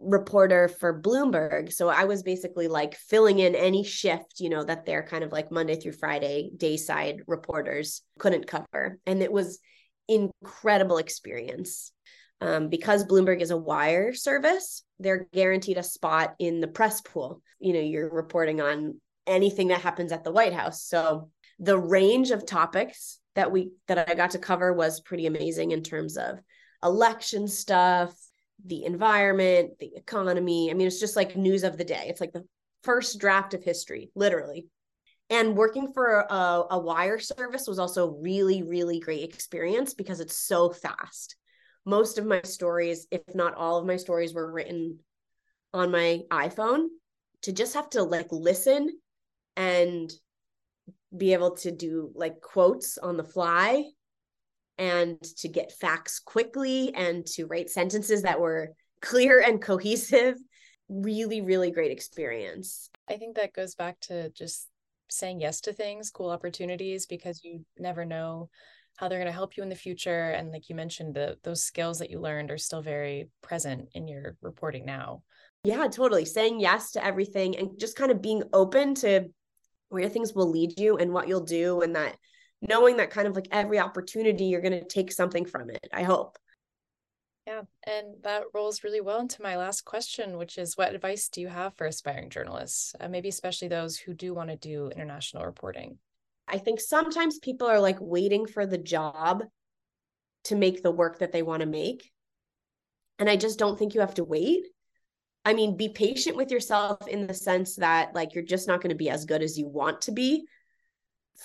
reporter 0.00 0.68
for 0.68 0.98
Bloomberg. 1.02 1.70
So 1.70 1.88
I 1.88 2.04
was 2.04 2.22
basically 2.22 2.66
like 2.66 2.94
filling 2.94 3.38
in 3.38 3.54
any 3.54 3.84
shift, 3.84 4.40
you 4.40 4.48
know, 4.48 4.64
that 4.64 4.86
they're 4.86 5.02
kind 5.02 5.22
of 5.22 5.32
like 5.32 5.50
Monday 5.50 5.76
through 5.76 5.92
Friday 5.92 6.50
dayside 6.56 7.20
reporters 7.26 8.00
couldn't 8.18 8.46
cover. 8.46 8.98
And 9.04 9.22
it 9.22 9.30
was 9.30 9.58
incredible 10.08 10.96
experience. 10.96 11.92
Um, 12.40 12.70
because 12.70 13.04
Bloomberg 13.04 13.42
is 13.42 13.50
a 13.50 13.56
wire 13.56 14.14
service, 14.14 14.82
they're 14.98 15.28
guaranteed 15.34 15.76
a 15.76 15.82
spot 15.82 16.34
in 16.38 16.60
the 16.60 16.68
press 16.68 17.02
pool. 17.02 17.42
You 17.58 17.74
know, 17.74 17.80
you're 17.80 18.10
reporting 18.10 18.62
on 18.62 18.98
anything 19.26 19.68
that 19.68 19.82
happens 19.82 20.10
at 20.10 20.24
the 20.24 20.32
White 20.32 20.54
House. 20.54 20.82
So 20.82 21.30
the 21.58 21.78
range 21.78 22.30
of 22.30 22.46
topics 22.46 23.20
that 23.36 23.52
we 23.52 23.70
that 23.86 24.10
I 24.10 24.14
got 24.14 24.32
to 24.32 24.38
cover 24.38 24.72
was 24.72 25.00
pretty 25.00 25.26
amazing 25.26 25.70
in 25.70 25.82
terms 25.82 26.16
of 26.16 26.38
election 26.82 27.46
stuff, 27.46 28.12
the 28.64 28.84
environment, 28.84 29.78
the 29.78 29.92
economy. 29.94 30.70
I 30.70 30.74
mean, 30.74 30.86
it's 30.86 31.00
just 31.00 31.16
like 31.16 31.36
news 31.36 31.62
of 31.62 31.78
the 31.78 31.84
day. 31.84 32.06
It's 32.08 32.20
like 32.20 32.32
the 32.32 32.46
first 32.82 33.20
draft 33.20 33.54
of 33.54 33.62
history, 33.62 34.10
literally. 34.14 34.66
And 35.28 35.56
working 35.56 35.92
for 35.92 36.20
a, 36.20 36.64
a 36.70 36.78
wire 36.78 37.18
service 37.18 37.66
was 37.66 37.78
also 37.78 38.16
really, 38.20 38.62
really 38.62 39.00
great 39.00 39.24
experience 39.24 39.92
because 39.92 40.20
it's 40.20 40.38
so 40.38 40.70
fast. 40.70 41.36
Most 41.84 42.18
of 42.18 42.26
my 42.26 42.40
stories, 42.42 43.06
if 43.10 43.22
not 43.34 43.54
all 43.54 43.78
of 43.78 43.86
my 43.86 43.96
stories, 43.96 44.34
were 44.34 44.50
written 44.50 44.98
on 45.72 45.90
my 45.90 46.22
iPhone. 46.30 46.86
To 47.42 47.52
just 47.52 47.74
have 47.74 47.90
to 47.90 48.02
like 48.02 48.28
listen 48.32 48.98
and 49.56 50.10
be 51.16 51.32
able 51.32 51.56
to 51.56 51.70
do 51.70 52.10
like 52.14 52.40
quotes 52.40 52.98
on 52.98 53.16
the 53.16 53.24
fly 53.24 53.84
and 54.78 55.20
to 55.22 55.48
get 55.48 55.72
facts 55.72 56.20
quickly 56.20 56.94
and 56.94 57.26
to 57.26 57.46
write 57.46 57.70
sentences 57.70 58.22
that 58.22 58.40
were 58.40 58.72
clear 59.00 59.40
and 59.40 59.62
cohesive 59.62 60.36
really, 60.88 61.40
really 61.40 61.70
great 61.70 61.90
experience. 61.90 62.90
I 63.08 63.16
think 63.16 63.36
that 63.36 63.52
goes 63.52 63.74
back 63.74 63.98
to 64.02 64.30
just 64.30 64.68
saying 65.08 65.40
yes 65.40 65.60
to 65.62 65.72
things, 65.72 66.10
cool 66.10 66.30
opportunities, 66.30 67.06
because 67.06 67.42
you 67.44 67.64
never 67.78 68.04
know 68.04 68.50
how 68.96 69.08
they're 69.08 69.18
going 69.18 69.26
to 69.26 69.32
help 69.32 69.56
you 69.56 69.62
in 69.62 69.68
the 69.68 69.74
future. 69.74 70.30
And 70.30 70.50
like 70.50 70.68
you 70.68 70.74
mentioned, 70.74 71.14
the 71.14 71.38
those 71.44 71.62
skills 71.62 71.98
that 71.98 72.10
you 72.10 72.20
learned 72.20 72.50
are 72.50 72.58
still 72.58 72.82
very 72.82 73.28
present 73.42 73.88
in 73.94 74.08
your 74.08 74.36
reporting 74.40 74.84
now. 74.84 75.22
Yeah, 75.64 75.86
totally. 75.88 76.24
Saying 76.24 76.60
yes 76.60 76.92
to 76.92 77.04
everything 77.04 77.56
and 77.56 77.78
just 77.78 77.96
kind 77.96 78.10
of 78.10 78.22
being 78.22 78.42
open 78.52 78.94
to 78.96 79.28
where 79.88 80.08
things 80.08 80.34
will 80.34 80.50
lead 80.50 80.78
you 80.78 80.96
and 80.96 81.12
what 81.12 81.28
you'll 81.28 81.40
do 81.44 81.80
and 81.82 81.94
that 81.94 82.16
knowing 82.62 82.96
that 82.96 83.10
kind 83.10 83.28
of 83.28 83.34
like 83.34 83.48
every 83.50 83.78
opportunity 83.78 84.44
you're 84.44 84.60
going 84.60 84.72
to 84.72 84.84
take 84.84 85.12
something 85.12 85.44
from 85.44 85.70
it. 85.70 85.88
I 85.92 86.02
hope. 86.02 86.38
Yeah, 87.46 87.62
and 87.86 88.16
that 88.24 88.44
rolls 88.54 88.82
really 88.82 89.00
well 89.00 89.20
into 89.20 89.40
my 89.40 89.56
last 89.56 89.84
question, 89.84 90.36
which 90.36 90.58
is 90.58 90.76
what 90.76 90.92
advice 90.92 91.28
do 91.28 91.40
you 91.40 91.46
have 91.46 91.76
for 91.76 91.86
aspiring 91.86 92.28
journalists, 92.28 92.92
uh, 92.98 93.08
maybe 93.08 93.28
especially 93.28 93.68
those 93.68 93.96
who 93.96 94.14
do 94.14 94.34
want 94.34 94.50
to 94.50 94.56
do 94.56 94.88
international 94.88 95.44
reporting? 95.44 95.98
I 96.48 96.58
think 96.58 96.80
sometimes 96.80 97.38
people 97.38 97.68
are 97.68 97.80
like 97.80 97.98
waiting 98.00 98.46
for 98.46 98.66
the 98.66 98.78
job 98.78 99.44
to 100.44 100.56
make 100.56 100.82
the 100.82 100.90
work 100.90 101.20
that 101.20 101.30
they 101.30 101.42
want 101.42 101.60
to 101.60 101.66
make. 101.66 102.10
And 103.18 103.30
I 103.30 103.36
just 103.36 103.58
don't 103.58 103.78
think 103.78 103.94
you 103.94 104.00
have 104.00 104.14
to 104.14 104.24
wait. 104.24 104.66
I 105.46 105.54
mean, 105.54 105.76
be 105.76 105.88
patient 105.88 106.36
with 106.36 106.50
yourself 106.50 107.06
in 107.06 107.28
the 107.28 107.32
sense 107.32 107.76
that 107.76 108.12
like 108.16 108.34
you're 108.34 108.42
just 108.42 108.66
not 108.66 108.80
going 108.80 108.90
to 108.90 108.96
be 108.96 109.08
as 109.08 109.24
good 109.24 109.42
as 109.42 109.56
you 109.56 109.68
want 109.68 110.02
to 110.02 110.12
be 110.12 110.44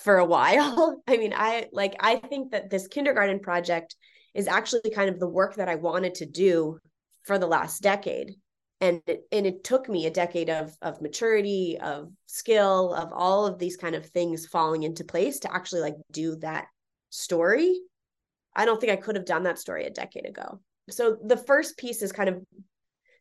for 0.02 0.18
a 0.18 0.24
while. 0.34 1.00
I 1.06 1.16
mean, 1.16 1.32
I 1.34 1.68
like 1.72 1.94
I 2.00 2.16
think 2.16 2.50
that 2.50 2.68
this 2.68 2.88
kindergarten 2.88 3.38
project 3.38 3.94
is 4.34 4.48
actually 4.48 4.90
kind 4.90 5.08
of 5.08 5.20
the 5.20 5.28
work 5.28 5.54
that 5.54 5.68
I 5.68 5.76
wanted 5.76 6.16
to 6.16 6.26
do 6.26 6.80
for 7.22 7.38
the 7.38 7.46
last 7.46 7.80
decade. 7.80 8.34
And 8.80 9.02
it, 9.06 9.20
and 9.30 9.46
it 9.46 9.62
took 9.62 9.88
me 9.88 10.06
a 10.06 10.10
decade 10.10 10.50
of 10.50 10.76
of 10.82 11.00
maturity, 11.00 11.78
of 11.80 12.10
skill, 12.26 12.94
of 12.94 13.10
all 13.12 13.46
of 13.46 13.60
these 13.60 13.76
kind 13.76 13.94
of 13.94 14.04
things 14.06 14.46
falling 14.46 14.82
into 14.82 15.04
place 15.04 15.38
to 15.40 15.54
actually 15.54 15.82
like 15.82 15.94
do 16.10 16.34
that 16.40 16.66
story. 17.10 17.78
I 18.56 18.64
don't 18.64 18.80
think 18.80 18.92
I 18.92 18.96
could 18.96 19.14
have 19.14 19.26
done 19.26 19.44
that 19.44 19.60
story 19.60 19.84
a 19.84 19.90
decade 19.90 20.26
ago. 20.26 20.60
So 20.90 21.18
the 21.24 21.36
first 21.36 21.78
piece 21.78 22.02
is 22.02 22.10
kind 22.10 22.28
of 22.28 22.42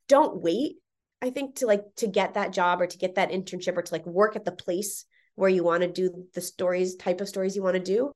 don't 0.07 0.41
wait. 0.41 0.77
I 1.21 1.29
think 1.29 1.57
to 1.57 1.67
like 1.67 1.83
to 1.97 2.07
get 2.07 2.33
that 2.33 2.51
job 2.51 2.81
or 2.81 2.87
to 2.87 2.97
get 2.97 3.15
that 3.15 3.31
internship 3.31 3.77
or 3.77 3.81
to 3.81 3.93
like 3.93 4.05
work 4.05 4.35
at 4.35 4.45
the 4.45 4.51
place 4.51 5.05
where 5.35 5.49
you 5.49 5.63
want 5.63 5.83
to 5.83 5.91
do 5.91 6.25
the 6.33 6.41
stories 6.41 6.95
type 6.95 7.21
of 7.21 7.29
stories 7.29 7.55
you 7.55 7.63
want 7.63 7.75
to 7.75 7.83
do 7.83 8.11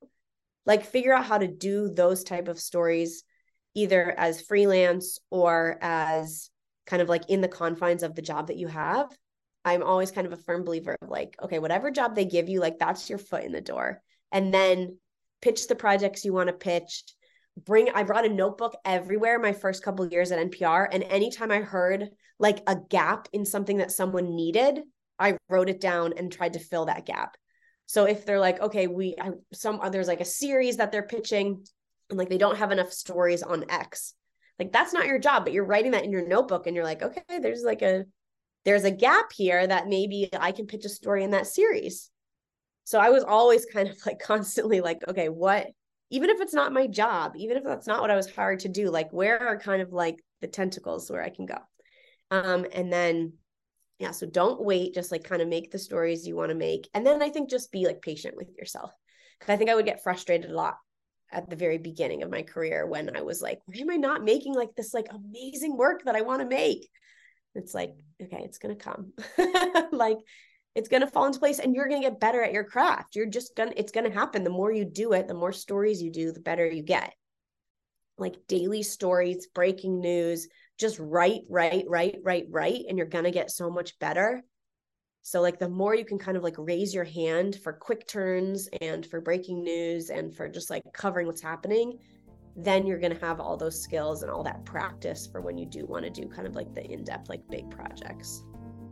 like 0.66 0.86
figure 0.86 1.14
out 1.14 1.26
how 1.26 1.38
to 1.38 1.48
do 1.48 1.90
those 1.90 2.24
type 2.24 2.48
of 2.48 2.60
stories 2.60 3.24
either 3.74 4.14
as 4.18 4.42
freelance 4.42 5.20
or 5.30 5.78
as 5.82 6.50
kind 6.86 7.02
of 7.02 7.10
like 7.10 7.30
in 7.30 7.42
the 7.42 7.48
confines 7.48 8.04
of 8.04 8.16
the 8.16 8.22
job 8.22 8.48
that 8.48 8.58
you 8.58 8.68
have 8.68 9.08
i'm 9.64 9.84
always 9.84 10.12
kind 10.12 10.28
of 10.28 10.34
a 10.34 10.44
firm 10.44 10.64
believer 10.64 10.96
of 11.02 11.10
like 11.10 11.36
okay 11.42 11.60
whatever 11.60 11.92
job 11.92 12.16
they 12.16 12.26
give 12.26 12.50
you 12.50 12.60
like 12.60 12.80
that's 12.80 13.10
your 13.10 13.20
foot 13.20 13.44
in 13.44 13.52
the 13.52 13.62
door 13.62 14.02
and 14.32 14.54
then 14.54 14.98
pitch 15.42 15.68
the 15.68 15.76
projects 15.76 16.26
you 16.26 16.34
want 16.34 16.48
to 16.48 16.54
pitch 16.54 17.04
bring 17.64 17.90
i 17.96 18.04
brought 18.04 18.26
a 18.26 18.30
notebook 18.30 18.76
everywhere 18.84 19.40
my 19.40 19.54
first 19.54 19.84
couple 19.84 20.06
years 20.08 20.32
at 20.32 20.52
npr 20.52 20.88
and 20.92 21.04
anytime 21.04 21.52
i 21.52 21.60
heard 21.60 22.10
like 22.38 22.62
a 22.68 22.76
gap 22.90 23.28
in 23.32 23.46
something 23.46 23.78
that 23.78 23.92
someone 23.92 24.36
needed 24.36 24.82
i 25.20 25.38
wrote 25.50 25.70
it 25.70 25.80
down 25.80 26.14
and 26.18 26.32
tried 26.32 26.54
to 26.54 26.60
fill 26.60 26.86
that 26.86 27.06
gap 27.06 27.38
so 27.88 28.06
if 28.06 28.26
they're 28.26 28.40
like, 28.40 28.60
okay, 28.62 28.88
we 28.88 29.16
I, 29.20 29.32
some 29.54 29.80
uh, 29.80 29.90
there's 29.90 30.08
like 30.08 30.22
a 30.22 30.26
series 30.26 30.78
that 30.78 30.92
they're 30.92 31.04
pitching 31.04 31.66
and 32.10 32.18
like 32.18 32.30
they 32.30 32.38
don't 32.38 32.58
have 32.58 32.72
enough 32.72 32.92
stories 32.92 33.44
on 33.44 33.70
X, 33.70 34.14
like 34.60 34.72
that's 34.72 34.94
not 34.94 35.08
your 35.08 35.20
job, 35.20 35.44
but 35.44 35.54
you're 35.54 35.66
writing 35.66 35.92
that 35.92 36.04
in 36.04 36.12
your 36.12 36.28
notebook 36.28 36.66
and 36.66 36.76
you're 36.76 36.86
like, 36.86 37.04
okay, 37.04 37.40
there's 37.40 37.64
like 37.64 37.82
a 37.82 38.06
there's 38.64 38.84
a 38.84 38.92
gap 38.92 39.32
here 39.32 39.66
that 39.66 39.88
maybe 39.88 40.30
I 40.38 40.52
can 40.52 40.66
pitch 40.66 40.86
a 40.86 40.90
story 40.90 41.24
in 41.24 41.32
that 41.32 41.48
series. 41.48 42.10
So 42.86 43.00
I 43.00 43.10
was 43.10 43.24
always 43.24 43.66
kind 43.66 43.88
of 43.88 44.04
like 44.06 44.20
constantly 44.24 44.82
like, 44.82 45.00
okay, 45.08 45.30
what 45.30 45.68
even 46.16 46.30
if 46.30 46.42
it's 46.42 46.54
not 46.54 46.74
my 46.74 46.88
job, 46.88 47.34
even 47.36 47.58
if 47.58 47.64
that's 47.64 47.88
not 47.88 48.02
what 48.02 48.12
I 48.12 48.16
was 48.16 48.32
hired 48.32 48.62
to 48.62 48.70
do, 48.70 48.90
like 48.90 49.12
where 49.12 49.40
are 49.40 49.60
kind 49.60 49.82
of 49.82 49.92
like 49.92 50.18
the 50.42 50.48
tentacles 50.48 51.12
where 51.12 51.24
I 51.24 51.30
can 51.30 51.46
go? 51.46 51.58
Um, 52.32 52.66
and 52.72 52.92
then 52.92 53.34
yeah 54.00 54.12
so 54.12 54.26
don't 54.26 54.62
wait 54.62 54.94
just 54.94 55.12
like 55.12 55.24
kind 55.24 55.42
of 55.42 55.48
make 55.48 55.72
the 55.72 55.80
stories 55.80 56.28
you 56.28 56.36
want 56.36 56.50
to 56.50 56.56
make 56.56 56.88
and 56.94 57.06
then 57.06 57.22
i 57.22 57.30
think 57.30 57.50
just 57.50 57.72
be 57.72 57.86
like 57.86 58.02
patient 58.02 58.36
with 58.36 58.50
yourself 58.58 58.92
because 59.40 59.54
i 59.54 59.58
think 59.58 59.70
i 59.70 59.76
would 59.76 59.86
get 59.86 60.04
frustrated 60.04 60.50
a 60.50 60.54
lot 60.54 60.76
at 61.32 61.50
the 61.50 61.56
very 61.56 61.78
beginning 61.78 62.24
of 62.24 62.30
my 62.30 62.42
career 62.42 62.86
when 62.86 63.16
i 63.16 63.22
was 63.22 63.42
like 63.42 63.60
why 63.66 63.80
am 63.80 63.90
i 63.90 63.96
not 63.96 64.24
making 64.24 64.54
like 64.54 64.74
this 64.76 64.94
like 64.94 65.08
amazing 65.12 65.78
work 65.78 66.04
that 66.04 66.16
i 66.16 66.22
want 66.22 66.42
to 66.42 66.48
make 66.48 66.90
it's 67.56 67.74
like 67.74 67.94
okay 68.22 68.42
it's 68.44 68.58
gonna 68.58 68.76
come 68.76 69.14
like 69.92 70.18
it's 70.76 70.90
gonna 70.90 71.08
fall 71.08 71.26
into 71.26 71.40
place 71.40 71.60
and 71.60 71.74
you're 71.74 71.88
gonna 71.88 72.02
get 72.02 72.20
better 72.20 72.44
at 72.44 72.54
your 72.54 72.64
craft 72.64 73.16
you're 73.16 73.26
just 73.26 73.56
gonna 73.56 73.74
it's 73.76 73.92
gonna 73.92 74.12
happen 74.12 74.44
the 74.44 74.50
more 74.50 74.72
you 74.72 74.86
do 74.86 75.14
it 75.14 75.28
the 75.28 75.34
more 75.34 75.52
stories 75.52 76.02
you 76.02 76.12
do 76.12 76.32
the 76.32 76.40
better 76.40 76.68
you 76.68 76.84
get 76.84 77.14
like 78.18 78.36
daily 78.48 78.84
stories 78.84 79.48
breaking 79.48 80.00
news 80.00 80.48
just 80.78 81.00
write, 81.00 81.44
write, 81.50 81.86
write, 81.88 82.18
write, 82.24 82.48
write, 82.50 82.86
and 82.90 82.98
you're 82.98 83.08
gonna 83.08 83.32
get 83.32 83.52
so 83.52 83.70
much 83.70 83.98
better. 84.00 84.44
So, 85.22 85.42
like, 85.42 85.58
the 85.58 85.70
more 85.70 85.96
you 85.96 86.06
can 86.06 86.20
kind 86.20 86.38
of 86.38 86.44
like 86.44 86.56
raise 86.58 86.94
your 86.94 87.04
hand 87.04 87.58
for 87.64 87.74
quick 87.74 88.08
turns 88.08 88.68
and 88.82 89.06
for 89.06 89.22
breaking 89.22 89.64
news 89.64 90.10
and 90.10 90.36
for 90.36 90.48
just 90.48 90.70
like 90.70 90.84
covering 90.94 91.28
what's 91.28 91.42
happening, 91.42 91.98
then 92.56 92.86
you're 92.86 93.00
gonna 93.00 93.20
have 93.20 93.40
all 93.40 93.58
those 93.58 93.82
skills 93.82 94.22
and 94.22 94.32
all 94.32 94.44
that 94.44 94.66
practice 94.66 95.28
for 95.28 95.42
when 95.42 95.58
you 95.58 95.66
do 95.66 95.86
want 95.86 96.04
to 96.04 96.12
do 96.12 96.28
kind 96.28 96.48
of 96.48 96.56
like 96.56 96.74
the 96.76 96.86
in 96.92 97.04
depth, 97.04 97.30
like 97.30 97.48
big 97.50 97.70
projects. 97.72 98.44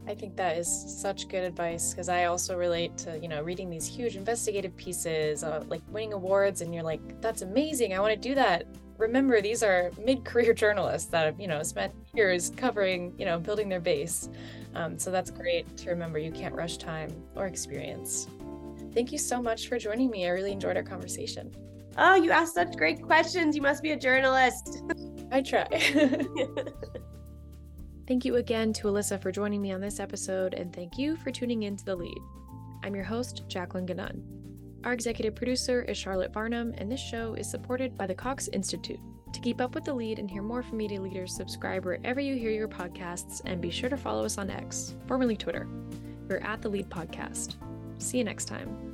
I 0.05 0.13
think 0.13 0.35
that 0.35 0.57
is 0.57 0.67
such 0.67 1.29
good 1.29 1.43
advice 1.43 1.91
because 1.91 2.09
I 2.09 2.25
also 2.25 2.57
relate 2.57 2.97
to, 2.99 3.17
you 3.19 3.29
know, 3.29 3.41
reading 3.41 3.69
these 3.69 3.85
huge 3.85 4.15
investigative 4.15 4.75
pieces, 4.75 5.43
uh, 5.43 5.63
like 5.67 5.81
winning 5.89 6.13
awards, 6.13 6.61
and 6.61 6.73
you're 6.73 6.83
like, 6.83 7.21
that's 7.21 7.41
amazing. 7.41 7.93
I 7.93 7.99
want 7.99 8.13
to 8.13 8.19
do 8.19 8.35
that. 8.35 8.65
Remember 8.97 9.41
these 9.41 9.63
are 9.63 9.91
mid-career 10.03 10.53
journalists 10.63 11.09
that 11.09 11.25
have 11.25 11.39
you 11.39 11.47
know 11.47 11.63
spent 11.63 11.93
years 12.13 12.51
covering 12.55 13.13
you 13.17 13.25
know 13.25 13.39
building 13.39 13.69
their 13.69 13.79
base. 13.79 14.29
Um, 14.75 14.99
so 14.99 15.09
that's 15.09 15.31
great 15.31 15.77
to 15.77 15.89
remember 15.89 16.19
you 16.19 16.31
can't 16.31 16.53
rush 16.53 16.77
time 16.77 17.09
or 17.35 17.47
experience. 17.47 18.27
Thank 18.93 19.11
you 19.11 19.17
so 19.17 19.41
much 19.41 19.67
for 19.67 19.79
joining 19.79 20.09
me 20.11 20.27
i 20.27 20.29
really 20.29 20.51
enjoyed 20.51 20.77
our 20.77 20.83
conversation. 20.83 21.51
Oh 21.97 22.15
you 22.15 22.31
asked 22.31 22.55
such 22.55 22.75
great 22.75 23.01
questions 23.01 23.55
you 23.55 23.61
must 23.61 23.81
be 23.81 23.91
a 23.91 23.97
journalist. 23.97 24.83
I 25.31 25.41
try 25.41 25.67
thank 28.07 28.25
you 28.25 28.35
again 28.35 28.73
to 28.73 28.87
Elissa 28.87 29.17
for 29.17 29.31
joining 29.31 29.61
me 29.61 29.71
on 29.71 29.81
this 29.81 29.99
episode 29.99 30.53
and 30.53 30.73
thank 30.73 30.97
you 30.97 31.15
for 31.17 31.31
tuning 31.31 31.63
in 31.63 31.75
to 31.75 31.85
the 31.85 31.95
lead 31.95 32.19
i'm 32.83 32.95
your 32.95 33.05
host 33.05 33.43
jacqueline 33.47 33.87
ganun 33.87 34.21
our 34.83 34.91
executive 34.91 35.33
producer 35.33 35.81
is 35.83 35.97
Charlotte 35.97 36.33
Varnum, 36.33 36.73
and 36.77 36.91
this 36.91 36.99
show 36.99 37.35
is 37.35 37.49
supported 37.49 37.97
by 37.97 38.05
the 38.05 38.13
Cox 38.13 38.49
Institute. 38.49 38.99
To 39.31 39.39
keep 39.39 39.61
up 39.61 39.75
with 39.75 39.85
the 39.85 39.93
lead 39.93 40.19
and 40.19 40.29
hear 40.29 40.43
more 40.43 40.61
from 40.61 40.77
media 40.77 41.01
leaders, 41.01 41.33
subscribe 41.33 41.85
wherever 41.85 42.19
you 42.19 42.35
hear 42.35 42.51
your 42.51 42.67
podcasts 42.67 43.41
and 43.45 43.61
be 43.61 43.71
sure 43.71 43.89
to 43.89 43.97
follow 43.97 44.25
us 44.25 44.37
on 44.37 44.49
X, 44.49 44.95
formerly 45.07 45.37
Twitter. 45.37 45.67
We're 46.27 46.37
at 46.37 46.61
the 46.61 46.69
Lead 46.69 46.89
Podcast. 46.89 47.55
See 47.97 48.17
you 48.17 48.25
next 48.25 48.45
time. 48.45 48.92